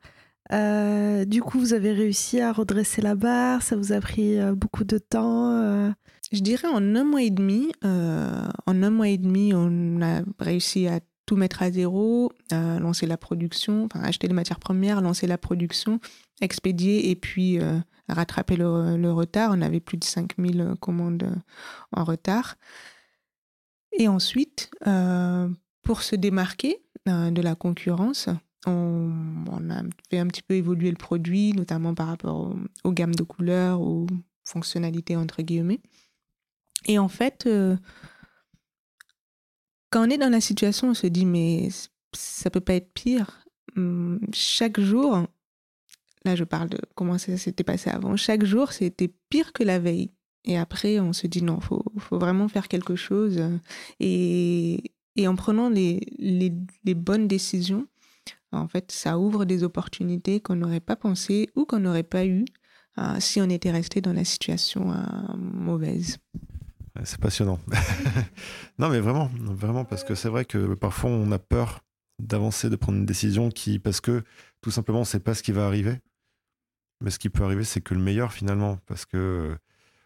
[0.51, 4.55] Euh, du coup, vous avez réussi à redresser la barre, ça vous a pris euh,
[4.55, 5.91] beaucoup de temps euh?
[6.31, 7.71] Je dirais en un mois et demi.
[7.83, 13.17] en un mois et demi, on a réussi à tout mettre à zéro, lancer la
[13.17, 15.99] production, enfin acheter les matières premières, lancer la production,
[16.39, 17.59] expédier et puis
[18.07, 19.51] rattraper le, retard.
[19.55, 21.31] On avait plus de 5000 commandes
[21.93, 22.57] en retard.
[23.97, 24.69] Et ensuite,
[25.81, 28.29] pour se démarquer euh, de la concurrence,
[28.65, 29.11] on,
[29.69, 33.81] a fait un petit peu évoluer le produit, notamment par rapport aux, gammes de couleurs,
[33.81, 34.07] aux
[34.43, 35.81] fonctionnalités entre guillemets.
[36.85, 37.77] Et en fait, euh,
[39.89, 41.69] quand on est dans la situation, on se dit mais
[42.13, 43.45] ça peut pas être pire.
[43.75, 45.25] Hum, chaque jour,
[46.25, 49.79] là je parle de comment ça s'était passé avant, chaque jour c'était pire que la
[49.79, 50.11] veille.
[50.45, 53.41] Et après, on se dit non, faut, faut vraiment faire quelque chose.
[53.99, 54.81] Et,
[55.15, 57.87] et en prenant les, les, bonnes décisions,
[58.51, 62.45] en fait, ça ouvre des opportunités qu'on n'aurait pas pensé ou qu'on n'aurait pas eu
[62.97, 64.95] euh, si on était resté dans la situation euh,
[65.37, 66.17] mauvaise.
[67.03, 67.59] C'est passionnant.
[68.79, 71.81] non, mais vraiment, vraiment, parce que c'est vrai que parfois on a peur
[72.19, 74.23] d'avancer, de prendre une décision qui, parce que
[74.61, 75.99] tout simplement, on ne sait pas ce qui va arriver.
[77.01, 79.57] Mais ce qui peut arriver, c'est que le meilleur finalement, parce que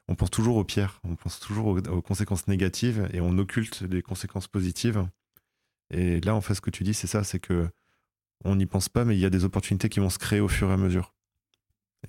[0.08, 4.02] on pense toujours au pire, on pense toujours aux, conséquences négatives et on occulte les
[4.02, 5.08] conséquences positives.
[5.92, 7.70] Et là, en fait, ce que tu dis, c'est ça, c'est que
[8.46, 10.50] on n'y pense pas, mais il y a des opportunités qui vont se créer au
[10.50, 11.14] fur et à mesure.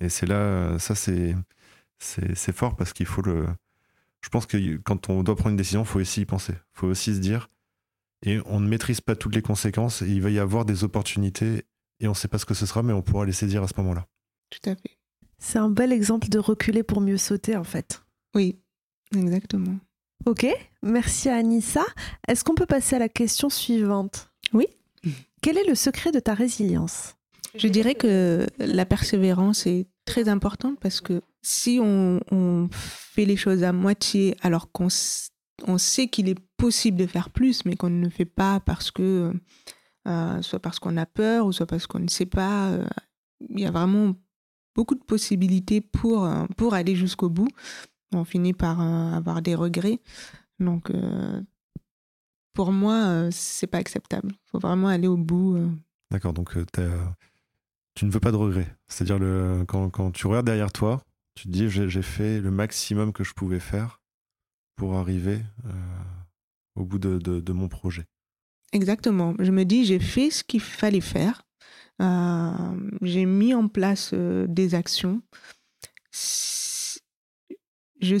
[0.01, 1.35] Et c'est là, ça, c'est,
[2.51, 3.47] fort parce qu'il faut le.
[4.21, 6.53] Je pense que quand on doit prendre une décision, il faut aussi y penser.
[6.53, 7.49] Il faut aussi se dire,
[8.25, 11.65] et on ne maîtrise pas toutes les conséquences, il va y avoir des opportunités,
[11.99, 13.67] et on ne sait pas ce que ce sera, mais on pourra les saisir à
[13.67, 14.07] ce moment-là.
[14.49, 14.94] Tout à fait.
[15.37, 18.01] C'est un bel exemple de reculer pour mieux sauter, en fait.
[18.35, 18.57] Oui,
[19.15, 19.77] exactement.
[20.25, 20.47] Ok,
[20.81, 21.85] merci Anissa.
[22.27, 24.31] Est-ce qu'on peut passer à la question suivante?
[24.53, 24.67] Oui.
[25.41, 27.15] Quel est le secret de ta résilience?
[27.55, 32.19] Je dirais que la persévérance est très importante parce que si on,
[32.71, 34.87] fait les choses à moitié alors qu'on
[35.67, 38.91] on sait qu'il est possible de faire plus, mais qu'on ne le fait pas parce
[38.91, 39.31] que,
[40.07, 42.85] euh, soit parce qu'on a peur ou soit parce qu'on ne sait pas, euh,
[43.49, 44.15] il y a vraiment
[44.75, 47.47] beaucoup de possibilités pour, euh, pour aller jusqu'au bout.
[48.13, 49.99] On finit par euh, avoir des regrets.
[50.59, 51.41] Donc, euh,
[52.53, 54.29] pour moi, c'est pas acceptable.
[54.31, 55.57] Il faut vraiment aller au bout.
[56.11, 56.55] D'accord, donc
[57.95, 58.73] tu ne veux pas de regrets.
[58.87, 63.11] C'est-à-dire, le, quand, quand, tu regardes derrière toi, tu te dis j'ai fait le maximum
[63.11, 64.01] que je pouvais faire
[64.77, 65.41] pour arriver
[66.75, 68.05] au bout de, de, de mon projet.
[68.71, 69.33] Exactement.
[69.39, 71.44] Je me dis, j'ai fait ce qu'il fallait faire.
[72.01, 75.21] Euh, j'ai mis en place euh, des actions.
[78.01, 78.17] Je,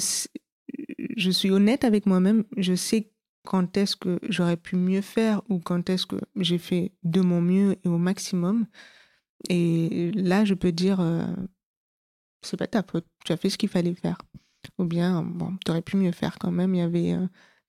[1.31, 2.45] suis honnête avec moi-même.
[2.57, 3.11] Je sais
[3.45, 7.41] quand est-ce que j'aurais pu mieux faire ou quand est-ce que j'ai fait de mon
[7.41, 8.65] mieux et au maximum.
[9.49, 11.25] Et là, je peux dire, euh,
[12.41, 13.05] c'est pas ta faute.
[13.25, 14.17] Tu as fait ce qu'il fallait faire.
[14.79, 16.73] Ou bien, bon, tu aurais pu mieux faire quand même.
[16.73, 17.15] Il y avait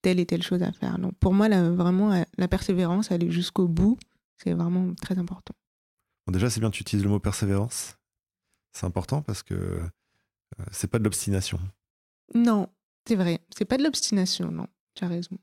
[0.07, 1.01] telle et telle chose à faire.
[1.01, 3.99] Donc pour moi, vraiment, euh, la persévérance, aller jusqu'au bout,
[4.37, 5.55] c'est vraiment très important.
[6.32, 7.96] Déjà, c'est bien que tu utilises le mot persévérance.
[8.72, 9.88] C'est important parce que euh,
[10.70, 11.58] c'est pas de l'obstination.
[12.34, 12.68] Non,
[13.06, 13.40] c'est vrai.
[13.56, 14.66] C'est pas de l'obstination, non.
[14.94, 15.38] Tu as raison.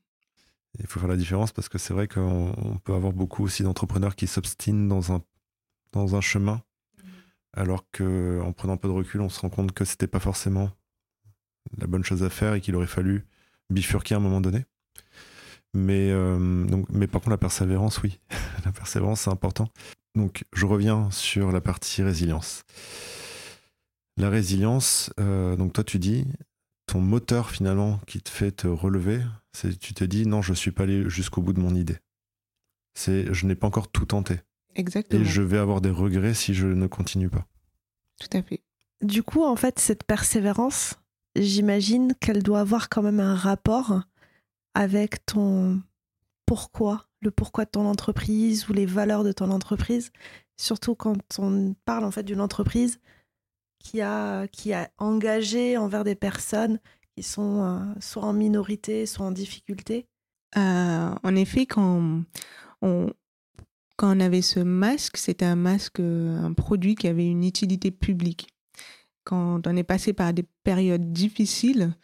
[0.79, 4.15] Il faut faire la différence parce que c'est vrai qu'on peut avoir beaucoup aussi d'entrepreneurs
[4.15, 5.21] qui s'obstinent dans un,
[5.91, 6.63] dans un chemin,
[7.53, 10.71] alors qu'en prenant un peu de recul, on se rend compte que c'était pas forcément
[11.77, 13.25] la bonne chose à faire et qu'il aurait fallu
[13.69, 14.65] bifurquer à un moment donné.
[15.75, 18.19] Mais, euh, donc, mais par contre, la persévérance, oui.
[18.65, 19.69] la persévérance, c'est important.
[20.15, 22.63] Donc, je reviens sur la partie résilience.
[24.17, 26.25] La résilience, euh, donc toi, tu dis,
[26.85, 29.21] ton moteur finalement qui te fait te relever,
[29.53, 31.97] c'est tu te dis, non, je suis pas allé jusqu'au bout de mon idée.
[32.93, 34.39] C'est, je n'ai pas encore tout tenté.
[34.75, 35.21] Exactement.
[35.21, 37.47] Et je vais avoir des regrets si je ne continue pas.
[38.19, 38.61] Tout à fait.
[39.01, 40.99] Du coup, en fait, cette persévérance,
[41.35, 44.01] j'imagine qu'elle doit avoir quand même un rapport
[44.75, 45.81] avec ton
[46.45, 50.11] pourquoi, le pourquoi de ton entreprise ou les valeurs de ton entreprise.
[50.57, 52.99] Surtout quand on parle en fait d'une entreprise
[53.79, 56.79] qui a, qui a engagé envers des personnes
[57.15, 60.07] qui sont euh, soit en minorité, soit en difficulté.
[60.57, 62.23] Euh, en effet, quand
[62.81, 63.09] on,
[63.97, 68.47] quand on avait ce masque, c'était un masque, un produit qui avait une utilité publique
[69.23, 71.95] quand on est passé par des périodes difficiles,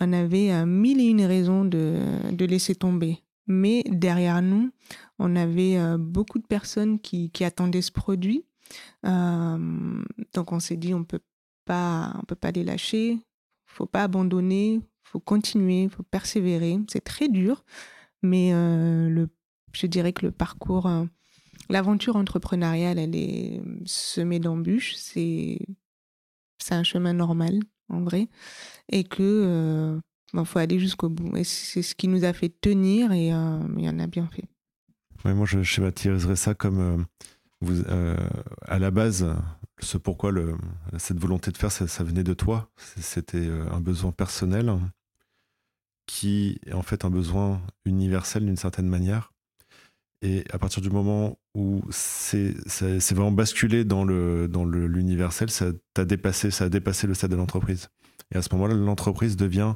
[0.00, 1.98] on avait euh, mille et une raisons de,
[2.30, 3.22] de, laisser tomber.
[3.50, 4.70] Mais derrière nous,
[5.18, 8.44] on avait euh, beaucoup de personnes qui, attendaient ce produit.
[9.04, 11.18] Euh, donc on s'est dit, on peut
[11.64, 13.18] pas, on peut pas les lâcher,
[13.66, 16.78] faut pas abandonner, faut continuer, faut persévérer.
[16.86, 17.64] C'est très dur,
[18.22, 19.28] mais le,
[19.72, 20.88] je dirais que le parcours,
[21.68, 24.94] l'aventure entrepreneuriale, elle est semée d'embûches.
[24.94, 25.58] C'est
[26.58, 27.58] c'est un chemin normal,
[27.88, 28.28] en vrai,
[28.92, 30.00] et que
[30.34, 31.36] euh, ben, faut aller jusqu'au bout.
[31.36, 34.28] Et c'est ce qui nous a fait tenir, et euh, il y en a bien
[34.28, 34.48] fait.
[35.24, 36.96] moi, je schématiserais ça comme euh,
[37.60, 37.82] vous,
[38.66, 39.26] à la base,
[39.80, 40.56] ce pourquoi le,
[40.98, 42.70] cette volonté de faire, ça, ça venait de toi.
[42.96, 44.74] C'était un besoin personnel
[46.06, 49.32] qui est en fait un besoin universel d'une certaine manière.
[50.22, 52.54] Et à partir du moment où c'est
[53.12, 57.36] vraiment basculé dans le dans l'universel, ça t'a dépassé, ça a dépassé le stade de
[57.36, 57.88] l'entreprise.
[58.32, 59.74] Et à ce moment-là, l'entreprise devient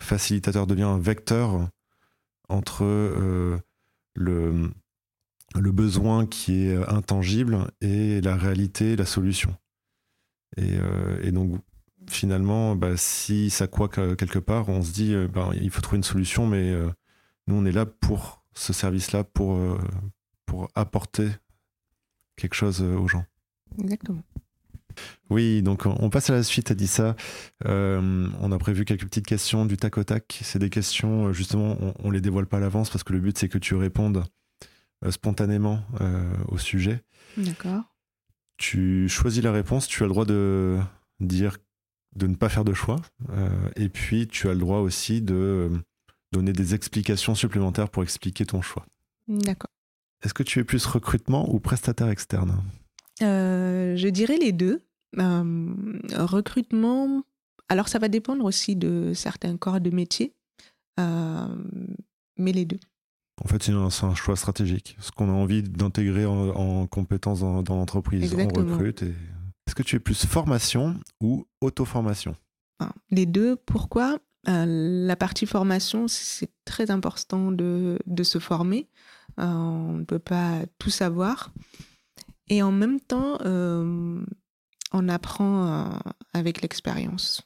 [0.00, 1.68] facilitateur, devient un vecteur
[2.48, 3.58] entre euh,
[4.16, 4.72] le
[5.72, 9.54] besoin qui est intangible et la réalité, la solution.
[10.56, 11.60] Et, euh, donc
[12.08, 16.04] finalement, bah, si ça quoi quelque part, on se dit, bah, il faut trouver une
[16.04, 16.74] solution, mais
[17.46, 19.60] nous on est là pour ce service-là pour,
[20.44, 21.28] pour apporter
[22.36, 23.24] quelque chose aux gens.
[23.78, 24.22] Exactement.
[25.30, 27.16] Oui, donc on passe à la suite, a dit ça.
[27.66, 30.40] Euh, on a prévu quelques petites questions du tac au tac.
[30.42, 33.38] C'est des questions, justement, on, ne les dévoile pas à l'avance parce que le but
[33.38, 34.24] c'est que tu répondes
[35.08, 35.82] spontanément
[36.48, 37.02] au sujet.
[37.36, 37.84] D'accord.
[38.58, 40.78] Tu choisis la réponse, tu as le droit de
[41.20, 41.56] dire
[42.16, 43.00] de ne pas faire de choix.
[43.76, 45.70] et puis tu as le droit aussi de
[46.32, 48.86] donner des explications supplémentaires pour expliquer ton choix.
[49.28, 49.70] D'accord.
[50.22, 52.62] Est-ce que tu es plus recrutement ou prestataire externe?
[53.22, 54.82] Euh, Je dirais les deux.
[55.18, 55.74] Euh,
[56.14, 57.24] recrutement,
[57.68, 60.34] alors ça va dépendre aussi de certains corps de métier,
[61.00, 61.46] euh,
[62.36, 62.78] mais les deux.
[63.44, 64.96] En fait, c'est un, choix stratégique.
[65.00, 69.02] Ce qu'on a envie d'intégrer en, compétences dans, l'entreprise, on recrute.
[69.02, 72.36] Est-ce que tu es plus formation ou auto-formation?
[73.10, 73.56] Les deux.
[73.56, 74.18] Pourquoi?
[74.48, 74.64] Euh,
[75.06, 78.88] la partie formation, c'est très important de, de se former.
[79.38, 81.52] Euh, on ne peut pas tout savoir.
[82.50, 84.22] Et en même temps, euh,
[84.92, 85.88] on apprend
[86.34, 87.42] avec l'expérience.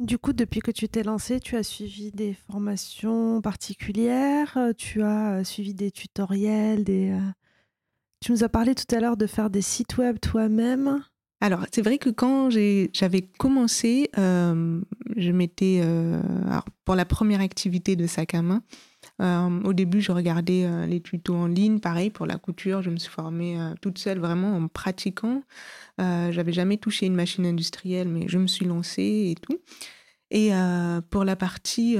[0.00, 5.44] Du coup, depuis que tu t'es lancé, tu as suivi des formations particulières, tu as
[5.44, 7.16] suivi des tutoriels, des...
[8.20, 11.02] Tu nous as parlé tout à l'heure de faire des sites web toi-même.
[11.40, 14.80] Alors, c'est vrai que quand j'avais commencé, euh,
[15.16, 15.80] je m'étais.
[15.84, 16.20] Euh,
[16.84, 18.62] pour la première activité de sac à main,
[19.20, 21.80] euh, au début, je regardais les tutos en ligne.
[21.80, 25.42] Pareil, pour la couture, je me suis formée toute seule, vraiment en pratiquant.
[25.98, 29.58] J'avais jamais touché une machine industrielle, mais je me suis lancée et tout.
[30.30, 30.50] Et
[31.10, 31.96] pour la partie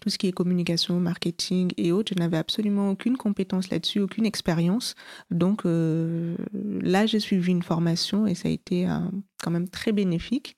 [0.00, 2.12] tout ce qui est communication, marketing et autres.
[2.14, 4.94] Je n'avais absolument aucune compétence là-dessus, aucune expérience.
[5.30, 6.36] Donc euh,
[6.80, 8.98] là, j'ai suivi une formation et ça a été euh,
[9.42, 10.56] quand même très bénéfique,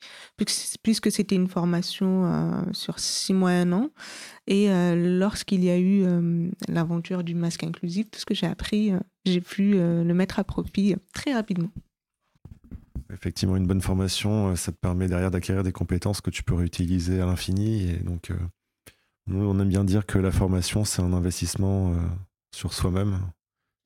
[0.83, 3.91] puisque c'était une formation euh, sur six mois, un an.
[4.47, 6.05] Et lorsqu'il y a eu
[6.69, 8.93] l'aventure du masque inclusif, tout ce que j'ai appris,
[9.25, 11.71] j'ai pu le mettre à profit très rapidement.
[13.11, 17.21] Effectivement, une bonne formation, ça te permet derrière d'acquérir des compétences que tu peux réutiliser
[17.23, 17.89] à l'infini.
[17.89, 18.31] Et donc,
[19.27, 21.97] nous, on aime bien dire que la formation, c'est un investissement euh,
[22.55, 23.21] sur soi-même.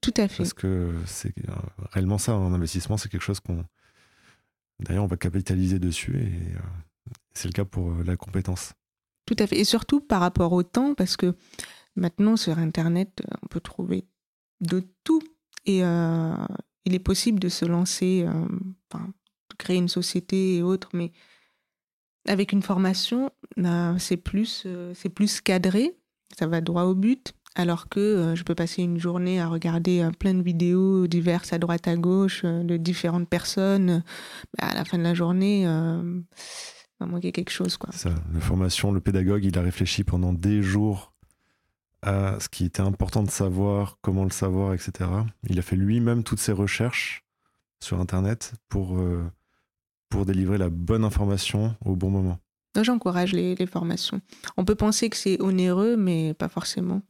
[0.01, 0.39] Tout à fait.
[0.39, 1.53] Parce que c'est euh,
[1.93, 3.65] réellement ça, un investissement, c'est quelque chose qu'on.
[4.81, 8.73] D'ailleurs, on va capitaliser dessus et euh, c'est le cas pour la compétence.
[9.27, 9.59] Tout à fait.
[9.59, 11.37] Et surtout par rapport au temps, parce que
[11.97, 14.07] maintenant, sur Internet, on peut trouver
[14.61, 15.23] de tout.
[15.67, 21.13] Et il est possible de se lancer, de créer une société et autres, mais
[22.27, 25.97] avec une formation, bah, c'est plus, euh, plus cadré,
[26.39, 27.35] ça va droit au but.
[27.55, 31.53] Alors que euh, je peux passer une journée à regarder euh, plein de vidéos diverses
[31.53, 34.05] à droite à gauche de différentes personnes.
[34.59, 36.25] Bah, à la fin de la journée, il
[37.01, 37.77] va manquer quelque chose.
[37.77, 37.91] Quoi.
[37.93, 41.13] Ça, la formation, le pédagogue, il a réfléchi pendant des jours
[42.03, 45.11] à ce qui était important de savoir, comment le savoir, etc.
[45.49, 47.25] Il a fait lui-même toutes ses recherches
[47.81, 48.97] sur Internet pour
[50.09, 52.39] pour délivrer la bonne information au bon moment
[52.83, 54.21] J'encourage les, formations.
[54.57, 57.03] On peut penser que c'est onéreux, mais pas forcément.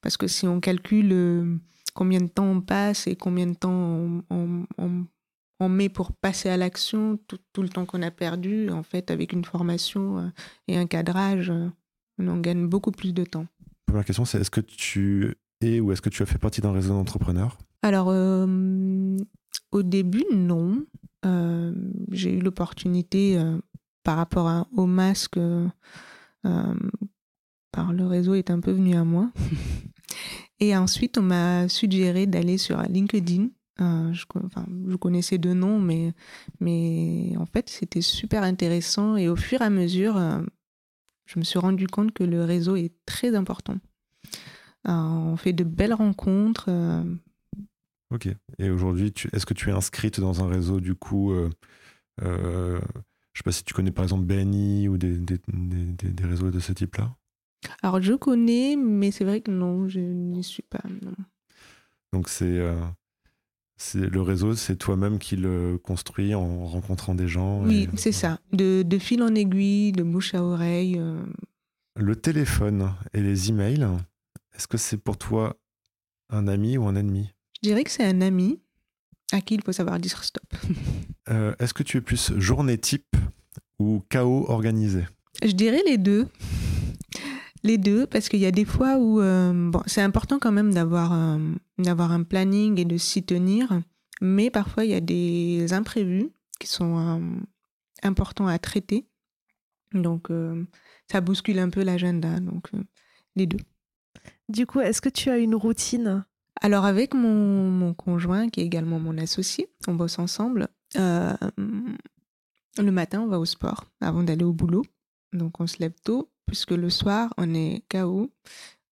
[0.00, 1.56] Parce que si on calcule euh,
[1.94, 7.18] combien de temps on passe et combien de temps on, met pour passer à l'action,
[7.26, 10.28] tout, le temps qu'on a perdu, en fait, avec une formation euh,
[10.68, 11.68] et un cadrage, euh,
[12.18, 13.46] on en gagne beaucoup plus de temps.
[13.86, 16.72] Première question, c'est est-ce que tu es ou est-ce que tu as fait partie d'un
[16.72, 17.58] réseau d'entrepreneurs?
[17.82, 20.84] Alors, au début, non.
[21.26, 21.72] Euh,
[22.10, 23.58] j'ai eu l'opportunité euh,
[24.04, 25.68] par rapport au masque, euh,
[27.72, 29.30] par le réseau est un peu venu à moi.
[30.60, 33.48] Et ensuite, on m'a suggéré d'aller sur LinkedIn.
[33.78, 36.14] je, je, connaissais deux noms, mais,
[36.60, 39.16] mais en fait, c'était super intéressant.
[39.16, 40.18] Et au fur et à mesure,
[41.26, 43.76] je me suis rendu compte que le réseau est très important.
[44.86, 46.70] on fait de belles rencontres.
[48.12, 48.28] Ok.
[48.58, 51.50] Et aujourd'hui, est-ce que tu es inscrite dans un réseau du coup euh,
[52.22, 52.80] euh,
[53.32, 56.60] Je sais pas si tu connais par exemple BNI ou des, des, des, réseaux de
[56.60, 57.14] ce type-là?
[57.82, 60.82] Alors je connais, mais c'est vrai que non, je n'y suis pas.
[62.12, 62.80] Donc euh,
[63.76, 67.64] c'est le réseau, c'est toi-même qui le construis en rencontrant des gens.
[67.64, 68.38] Oui, c'est ça.
[68.52, 71.00] De, de, fil en aiguille, de bouche à oreille.
[71.96, 73.88] Le téléphone et les emails,
[74.54, 75.56] est-ce que c'est pour toi
[76.30, 77.32] un ami ou un ennemi?
[77.56, 78.60] Je dirais que c'est un ami
[79.32, 80.44] à qui il faut savoir dire stop.
[81.28, 83.16] Euh, est-ce que tu es plus journée type
[83.80, 85.02] ou chaos organisé?
[85.42, 86.28] Je dirais les deux.
[87.64, 90.72] Les deux, parce qu'il y a des fois où euh, bon, c'est important quand même
[90.72, 91.40] d'avoir
[91.78, 93.82] d'avoir un planning et de s'y tenir,
[94.20, 96.30] mais parfois il y a des imprévus
[96.60, 97.18] qui sont euh,
[98.04, 99.04] importants à traiter.
[99.94, 100.28] Donc
[101.10, 102.70] ça bouscule un peu l'agenda, donc
[103.34, 103.64] les deux.
[104.48, 106.24] Du coup, est-ce que tu as une routine?
[106.60, 110.68] Alors avec mon, conjoint, qui est également mon associé, on bosse ensemble.
[110.96, 111.34] Euh,
[112.78, 114.84] le matin, on va au sport avant d'aller au boulot.
[115.32, 118.30] Donc on se lève tôt, puisque le soir, on est KO.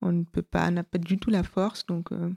[0.02, 1.86] On ne peut pas, n'a pas du tout la force.
[1.86, 2.30] Donc euh,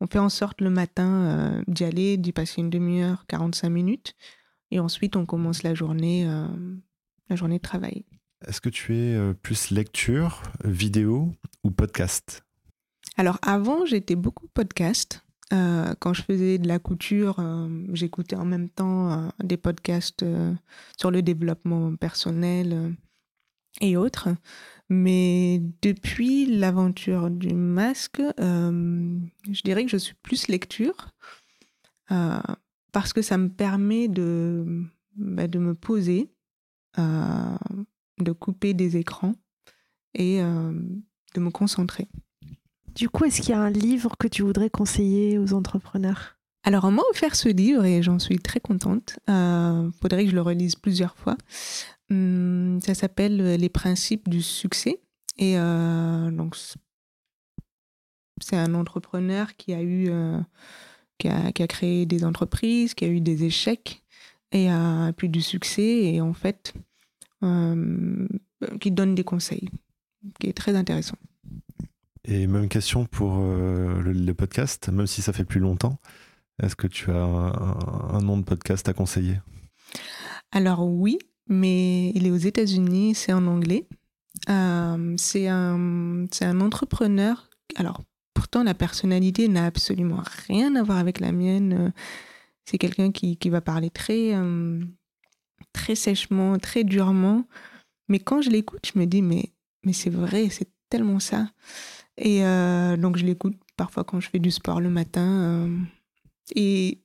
[0.00, 4.14] on fait en sorte le matin euh, d'y aller, d'y passer une demi-heure, 45 minutes.
[4.70, 6.24] Et ensuite, on commence la journée,
[7.28, 8.04] la journée de travail.
[8.46, 11.32] Est-ce que tu es plus lecture, vidéo
[11.64, 12.44] ou podcast?
[13.16, 15.24] Alors avant, j'étais beaucoup podcast.
[15.52, 20.24] Euh, quand je faisais de la couture, euh, j'écoutais en même temps euh, des podcasts
[20.96, 22.94] sur le développement personnel
[23.80, 24.28] et autres.
[24.88, 31.10] Mais depuis l'aventure du masque, je dirais que je suis plus lecture
[32.92, 34.84] parce que ça me permet de,
[35.14, 36.28] bah, de me poser,
[36.96, 39.34] de couper des écrans
[40.14, 42.08] et de me concentrer.
[42.94, 46.36] Du coup, est-ce qu'il y a un livre que tu voudrais conseiller aux entrepreneurs?
[46.62, 49.18] Alors, on m'a offert ce livre et j'en suis très contente.
[49.28, 51.36] Euh, faudrait que je le relise plusieurs fois.
[52.10, 55.00] Hum, ça s'appelle Les principes du succès.
[55.38, 56.56] Et euh, donc,
[58.40, 60.38] c'est un entrepreneur qui a eu, euh,
[61.18, 64.02] qui, a, créé des entreprises, qui a eu des échecs
[64.52, 66.02] et a puis du succès.
[66.04, 66.74] Et en fait,
[67.42, 68.28] euh,
[68.80, 69.70] qui donne des conseils,
[70.38, 71.16] qui est très intéressant.
[72.30, 75.98] Et même question pour euh, le, podcast, même si ça fait plus longtemps.
[76.62, 79.40] Est-ce que tu as un, nom de podcast à conseiller?
[80.52, 81.18] Alors oui,
[81.48, 83.88] mais il est aux États-Unis, c'est en anglais.
[84.46, 87.50] c'est un, un entrepreneur.
[87.74, 88.00] Alors,
[88.32, 91.92] pourtant, la personnalité n'a absolument rien à voir avec la mienne.
[92.64, 94.34] C'est quelqu'un qui, qui, va parler très,
[95.72, 97.48] très sèchement, très durement.
[98.08, 99.50] Mais quand je l'écoute, je me dis, mais,
[99.84, 101.48] mais c'est vrai, c'est tellement ça.
[102.20, 102.42] Et
[102.98, 105.68] donc, je l'écoute parfois quand je fais du sport le matin.
[106.54, 107.00] et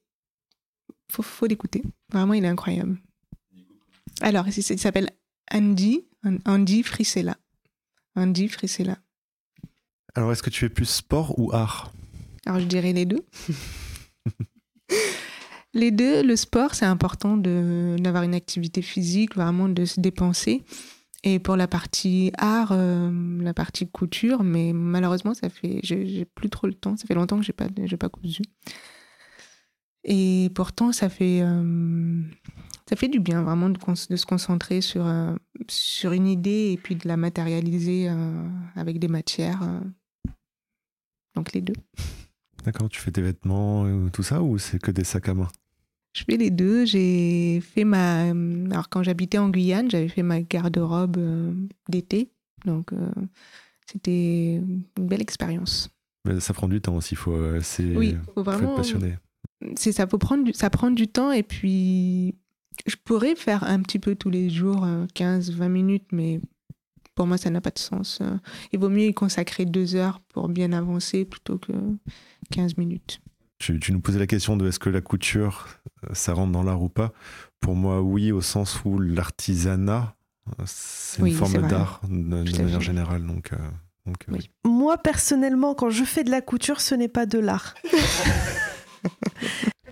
[1.12, 1.84] faut, faut l'écouter.
[2.12, 2.98] Vraiment, il est incroyable.
[4.22, 5.10] Alors, il s'appelle
[5.52, 6.06] Andy,
[6.46, 7.38] Andy Frisella.
[8.16, 8.98] Andy Frisella.
[10.16, 11.92] Alors, est-ce que tu fais plus sport ou art?
[12.46, 13.26] Alors, je dirais les deux.
[15.74, 20.64] les deux, le sport, c'est important d'avoir une activité physique, vraiment de se dépenser.
[21.28, 26.52] Et pour la partie art, euh, la partie couture, mais malheureusement, ça fait, j'ai plus
[26.52, 26.96] trop le temps.
[26.98, 28.44] Ça fait longtemps que j'ai pas, j'ai pas cousu.
[30.04, 32.22] Et pourtant, ça fait, euh,
[32.88, 35.36] ça fait du bien vraiment de, se concentrer sur, euh,
[35.68, 38.08] sur une idée et puis de la matérialiser
[38.76, 39.64] avec des matières.
[41.34, 41.74] donc les deux.
[42.64, 45.48] D'accord, tu fais tes vêtements, tout ça, ou c'est que des sacs à main?
[46.16, 46.86] Je fais les deux.
[46.86, 48.30] J'ai fait ma.
[48.72, 51.18] Alors quand j'habitais en Guyane, j'avais fait ma garde-robe
[51.90, 52.30] d'été.
[52.66, 52.92] Donc
[53.86, 55.90] c'était une belle expérience.
[56.26, 57.38] Mais ça prend du temps aussi, faut,
[57.96, 59.18] oui, faut vraiment, être passionné
[59.76, 62.36] c'est ça, faut prendre ça prend du temps et puis
[62.86, 64.86] je pourrais faire un petit peu tous les jours,
[65.16, 66.42] 15-20 euh, minutes, mais
[67.16, 68.20] pour moi, ça n'a pas de sens.
[68.22, 68.38] Euh.
[68.74, 71.72] Il vaut mieux y consacrer deux heures pour bien avancer plutôt que
[72.52, 73.22] 15 minutes.
[73.60, 75.68] Tu, nous posais la question de est-ce que la couture,
[76.04, 77.14] euh, ça rentre dans l'art ou pas
[77.62, 80.16] Pour moi, oui, au sens où l'artisanat,
[80.66, 83.26] c'est une forme d'art de, manière générale.
[83.26, 83.52] Donc,
[84.64, 87.76] Moi, personnellement, quand je fais de la couture, ce n'est pas de l'art.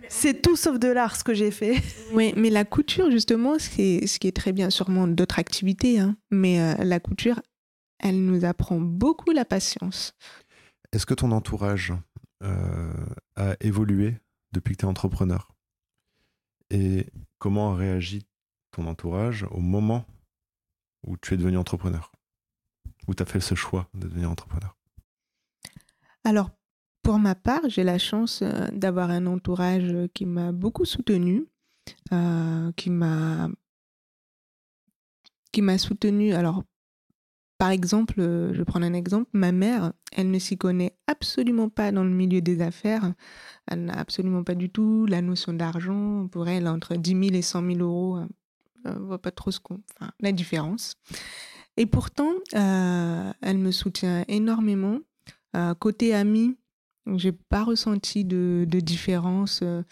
[0.09, 1.81] C'est tout sauf de l'art ce que j'ai fait.
[2.13, 6.15] Oui, mais la couture, justement, c'est ce qui est très bien, sûrement d'autres activités, hein.
[6.29, 7.41] mais euh, la couture,
[7.99, 10.13] elle nous apprend beaucoup la patience.
[10.91, 11.95] Est-ce que ton entourage euh,
[12.43, 14.19] a évolué
[14.51, 15.55] depuis que tu es entrepreneur
[16.69, 18.25] Et comment a réagi
[18.71, 20.05] ton entourage au moment
[21.05, 22.11] où tu es devenu entrepreneur?
[23.07, 24.75] Où tu as fait ce choix de devenir entrepreneur?
[26.23, 26.51] Alors,
[27.01, 31.45] pour ma part, j'ai la chance euh, d'avoir un entourage qui m'a beaucoup soutenu,
[32.13, 33.49] euh, qui m'a
[35.51, 36.33] qui m'a soutenu.
[36.33, 36.63] Alors,
[37.63, 39.29] par exemple, euh, je vais prendre un exemple.
[39.31, 43.13] Ma mère, elle ne s'y connaît absolument pas dans le milieu des affaires.
[43.67, 46.27] Elle n'a absolument pas du tout la notion d'argent.
[46.27, 48.19] Pour elle, entre 10 000 et 100 000 euros,
[48.83, 49.51] elle ne voit pas trop
[50.19, 50.95] la différence.
[51.77, 54.99] Et pourtant, elle me soutient énormément.
[55.79, 56.57] côté amie,
[57.15, 59.61] j'ai pas ressenti de, différence.
[59.63, 59.83] Euh.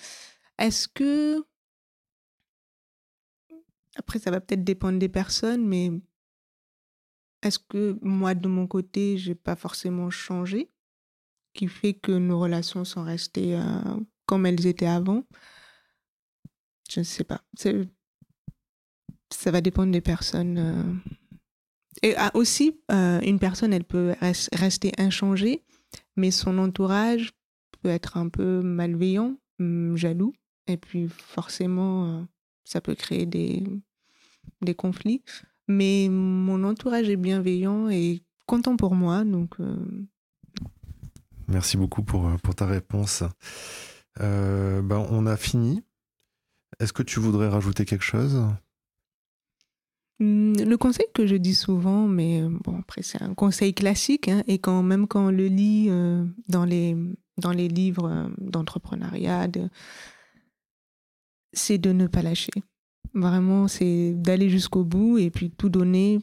[0.58, 1.42] Est-ce que.
[3.96, 5.90] Après, ça va peut-être dépendre des personnes, mais
[7.42, 10.70] est-ce que moi, de mon côté, j'ai pas forcément changé
[11.54, 13.64] Qui fait que nos relations sont restées euh,
[14.26, 15.24] comme elles étaient avant?
[16.90, 17.42] Je ne sais pas.
[19.34, 20.58] Ça va dépendre des personnes.
[20.58, 20.94] Euh.
[22.04, 24.16] Et ah, aussi, une personne, elle peut
[24.54, 25.64] rester inchangée
[26.16, 27.32] mais son entourage
[27.82, 30.34] peut être un peu malveillant, hum, jaloux,
[30.68, 32.24] et puis forcément, euh,
[32.64, 33.64] ça peut créer des,
[34.62, 35.24] des conflits.
[35.68, 39.60] Mais mon entourage est bienveillant et content pour moi, donc...
[39.60, 39.76] Euh,
[41.48, 43.24] Merci beaucoup pour, euh, pour ta réponse.
[44.18, 45.84] ben, on a fini.
[46.80, 48.44] Est-ce que tu voudrais rajouter quelque chose?
[50.22, 54.28] Hum, le conseil que je dis souvent, mais euh, bon, après c'est un conseil classique,
[54.28, 56.96] hein, et quand même quand on le lit euh, dans, les,
[57.38, 59.48] dans les livres euh, d'entrepreneuriat,
[61.54, 62.52] c'est de ne pas lâcher.
[63.14, 66.20] Vraiment, c'est d'aller jusqu'au bout et puis tout donner,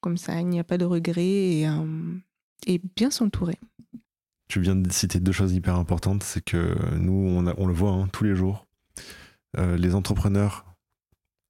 [0.00, 1.68] comme ça, il n'y a pas de regrets et,
[2.66, 3.58] et bien s'entourer.
[4.48, 7.90] Tu viens de citer deux choses hyper importantes, c'est que nous, on, on le voit
[7.90, 8.66] hein, tous les jours.
[9.56, 10.64] les entrepreneurs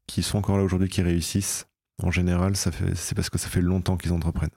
[0.08, 1.68] qui sont encore là aujourd'hui, qui réussissent,
[2.02, 4.50] en général, c'est parce que ça fait longtemps qu'ils entreprennent.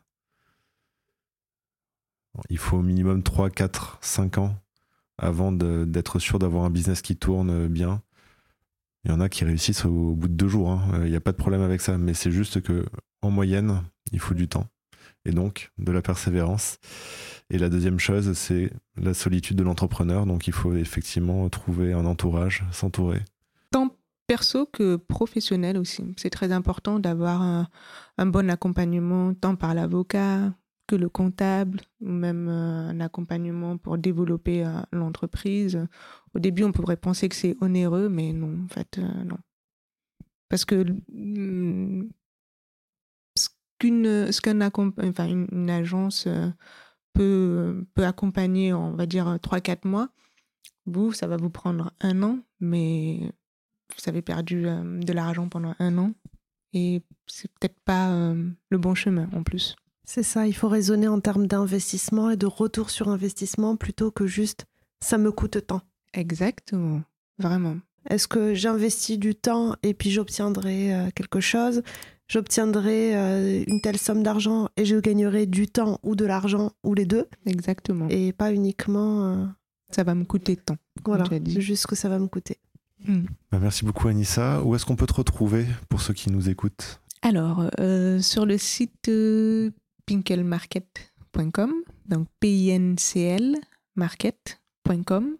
[2.50, 4.56] Il faut au minimum 3, 4, 5 ans
[5.18, 8.02] avant d'être sûr d'avoir un business qui tourne bien.
[9.04, 10.70] Il y en a qui réussissent au, bout de deux jours.
[10.72, 11.02] Hein.
[11.04, 11.97] Il n'y a pas de problème avec ça.
[11.97, 12.86] Mais c'est juste que
[13.22, 14.68] en moyenne, il faut du temps.
[15.26, 16.78] Et donc, de la persévérance.
[17.49, 20.26] Et la deuxième chose, c'est la solitude de l'entrepreneur.
[20.26, 23.22] Donc, il faut effectivement trouver un entourage, s'entourer
[24.32, 26.06] perso que professionnel aussi.
[26.16, 30.54] C'est très important d'avoir un, bon accompagnement tant par l'avocat
[30.92, 35.88] que le comptable, ou même euh, un accompagnement pour développer euh, l'entreprise.
[36.34, 39.38] Au début, on pourrait penser que c'est onéreux, mais non, en fait, euh, non.
[40.50, 40.84] Parce que
[41.14, 42.10] mm,
[43.38, 44.30] ce qu'une
[45.02, 46.28] enfin une, agence
[47.14, 50.10] peut peut accompagner, on va dire 3-4 mois,
[50.86, 53.32] vous ça va vous prendre un an, mais
[53.96, 56.14] vous avez perdu de l'argent pendant un an
[56.74, 58.14] et c'est peut-être pas
[58.70, 59.76] le bon chemin en plus.
[60.04, 64.26] C'est ça, il faut raisonner en termes d'investissement et de retour sur investissement plutôt que
[64.28, 64.66] juste
[64.99, 65.82] ça me coûte tant.
[66.14, 67.02] Exactement,
[67.38, 67.78] vraiment.
[68.10, 71.84] Est-ce que j'investis du temps et puis j'obtiendrai euh, quelque chose?
[72.28, 76.93] J'obtiendrai euh, une telle somme d'argent et je gagnerai du temps ou de l'argent ou
[76.93, 77.28] les deux?
[77.45, 78.08] Exactement.
[78.10, 79.26] Et pas uniquement.
[79.26, 79.45] Euh,
[79.91, 80.78] ça va me coûter tant.
[81.06, 81.26] Voilà,
[81.58, 82.58] juste que ça va me coûter.
[83.06, 83.26] Hmm.
[83.52, 84.64] Bah, merci beaucoup Anissa.
[84.64, 87.02] Où est-ce qu'on peut te retrouver pour ceux qui nous écoutent?
[87.22, 87.70] Alors,
[88.22, 89.12] sur le site
[90.12, 91.72] pinkelmarket.com,
[92.05, 93.55] donc P-I-N-C-L
[93.95, 95.38] market.com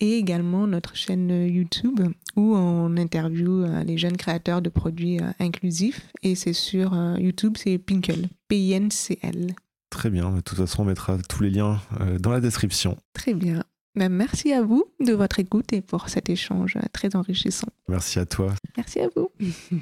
[0.00, 2.00] et également notre chaîne YouTube
[2.36, 7.16] où on interviewe euh, les jeunes créateurs de produits euh, inclusifs et c'est sur euh,
[7.18, 9.54] YouTube, c'est Pinkel, P-I-N-C-L.
[9.88, 11.80] Très bien, de toute façon on mettra tous les liens
[12.20, 12.98] dans la description.
[13.14, 13.64] Très bien.
[13.94, 17.68] Ben, merci à vous de votre écoute et pour cet échange très enrichissant.
[17.88, 18.54] Merci à toi.
[18.76, 19.30] Merci à vous.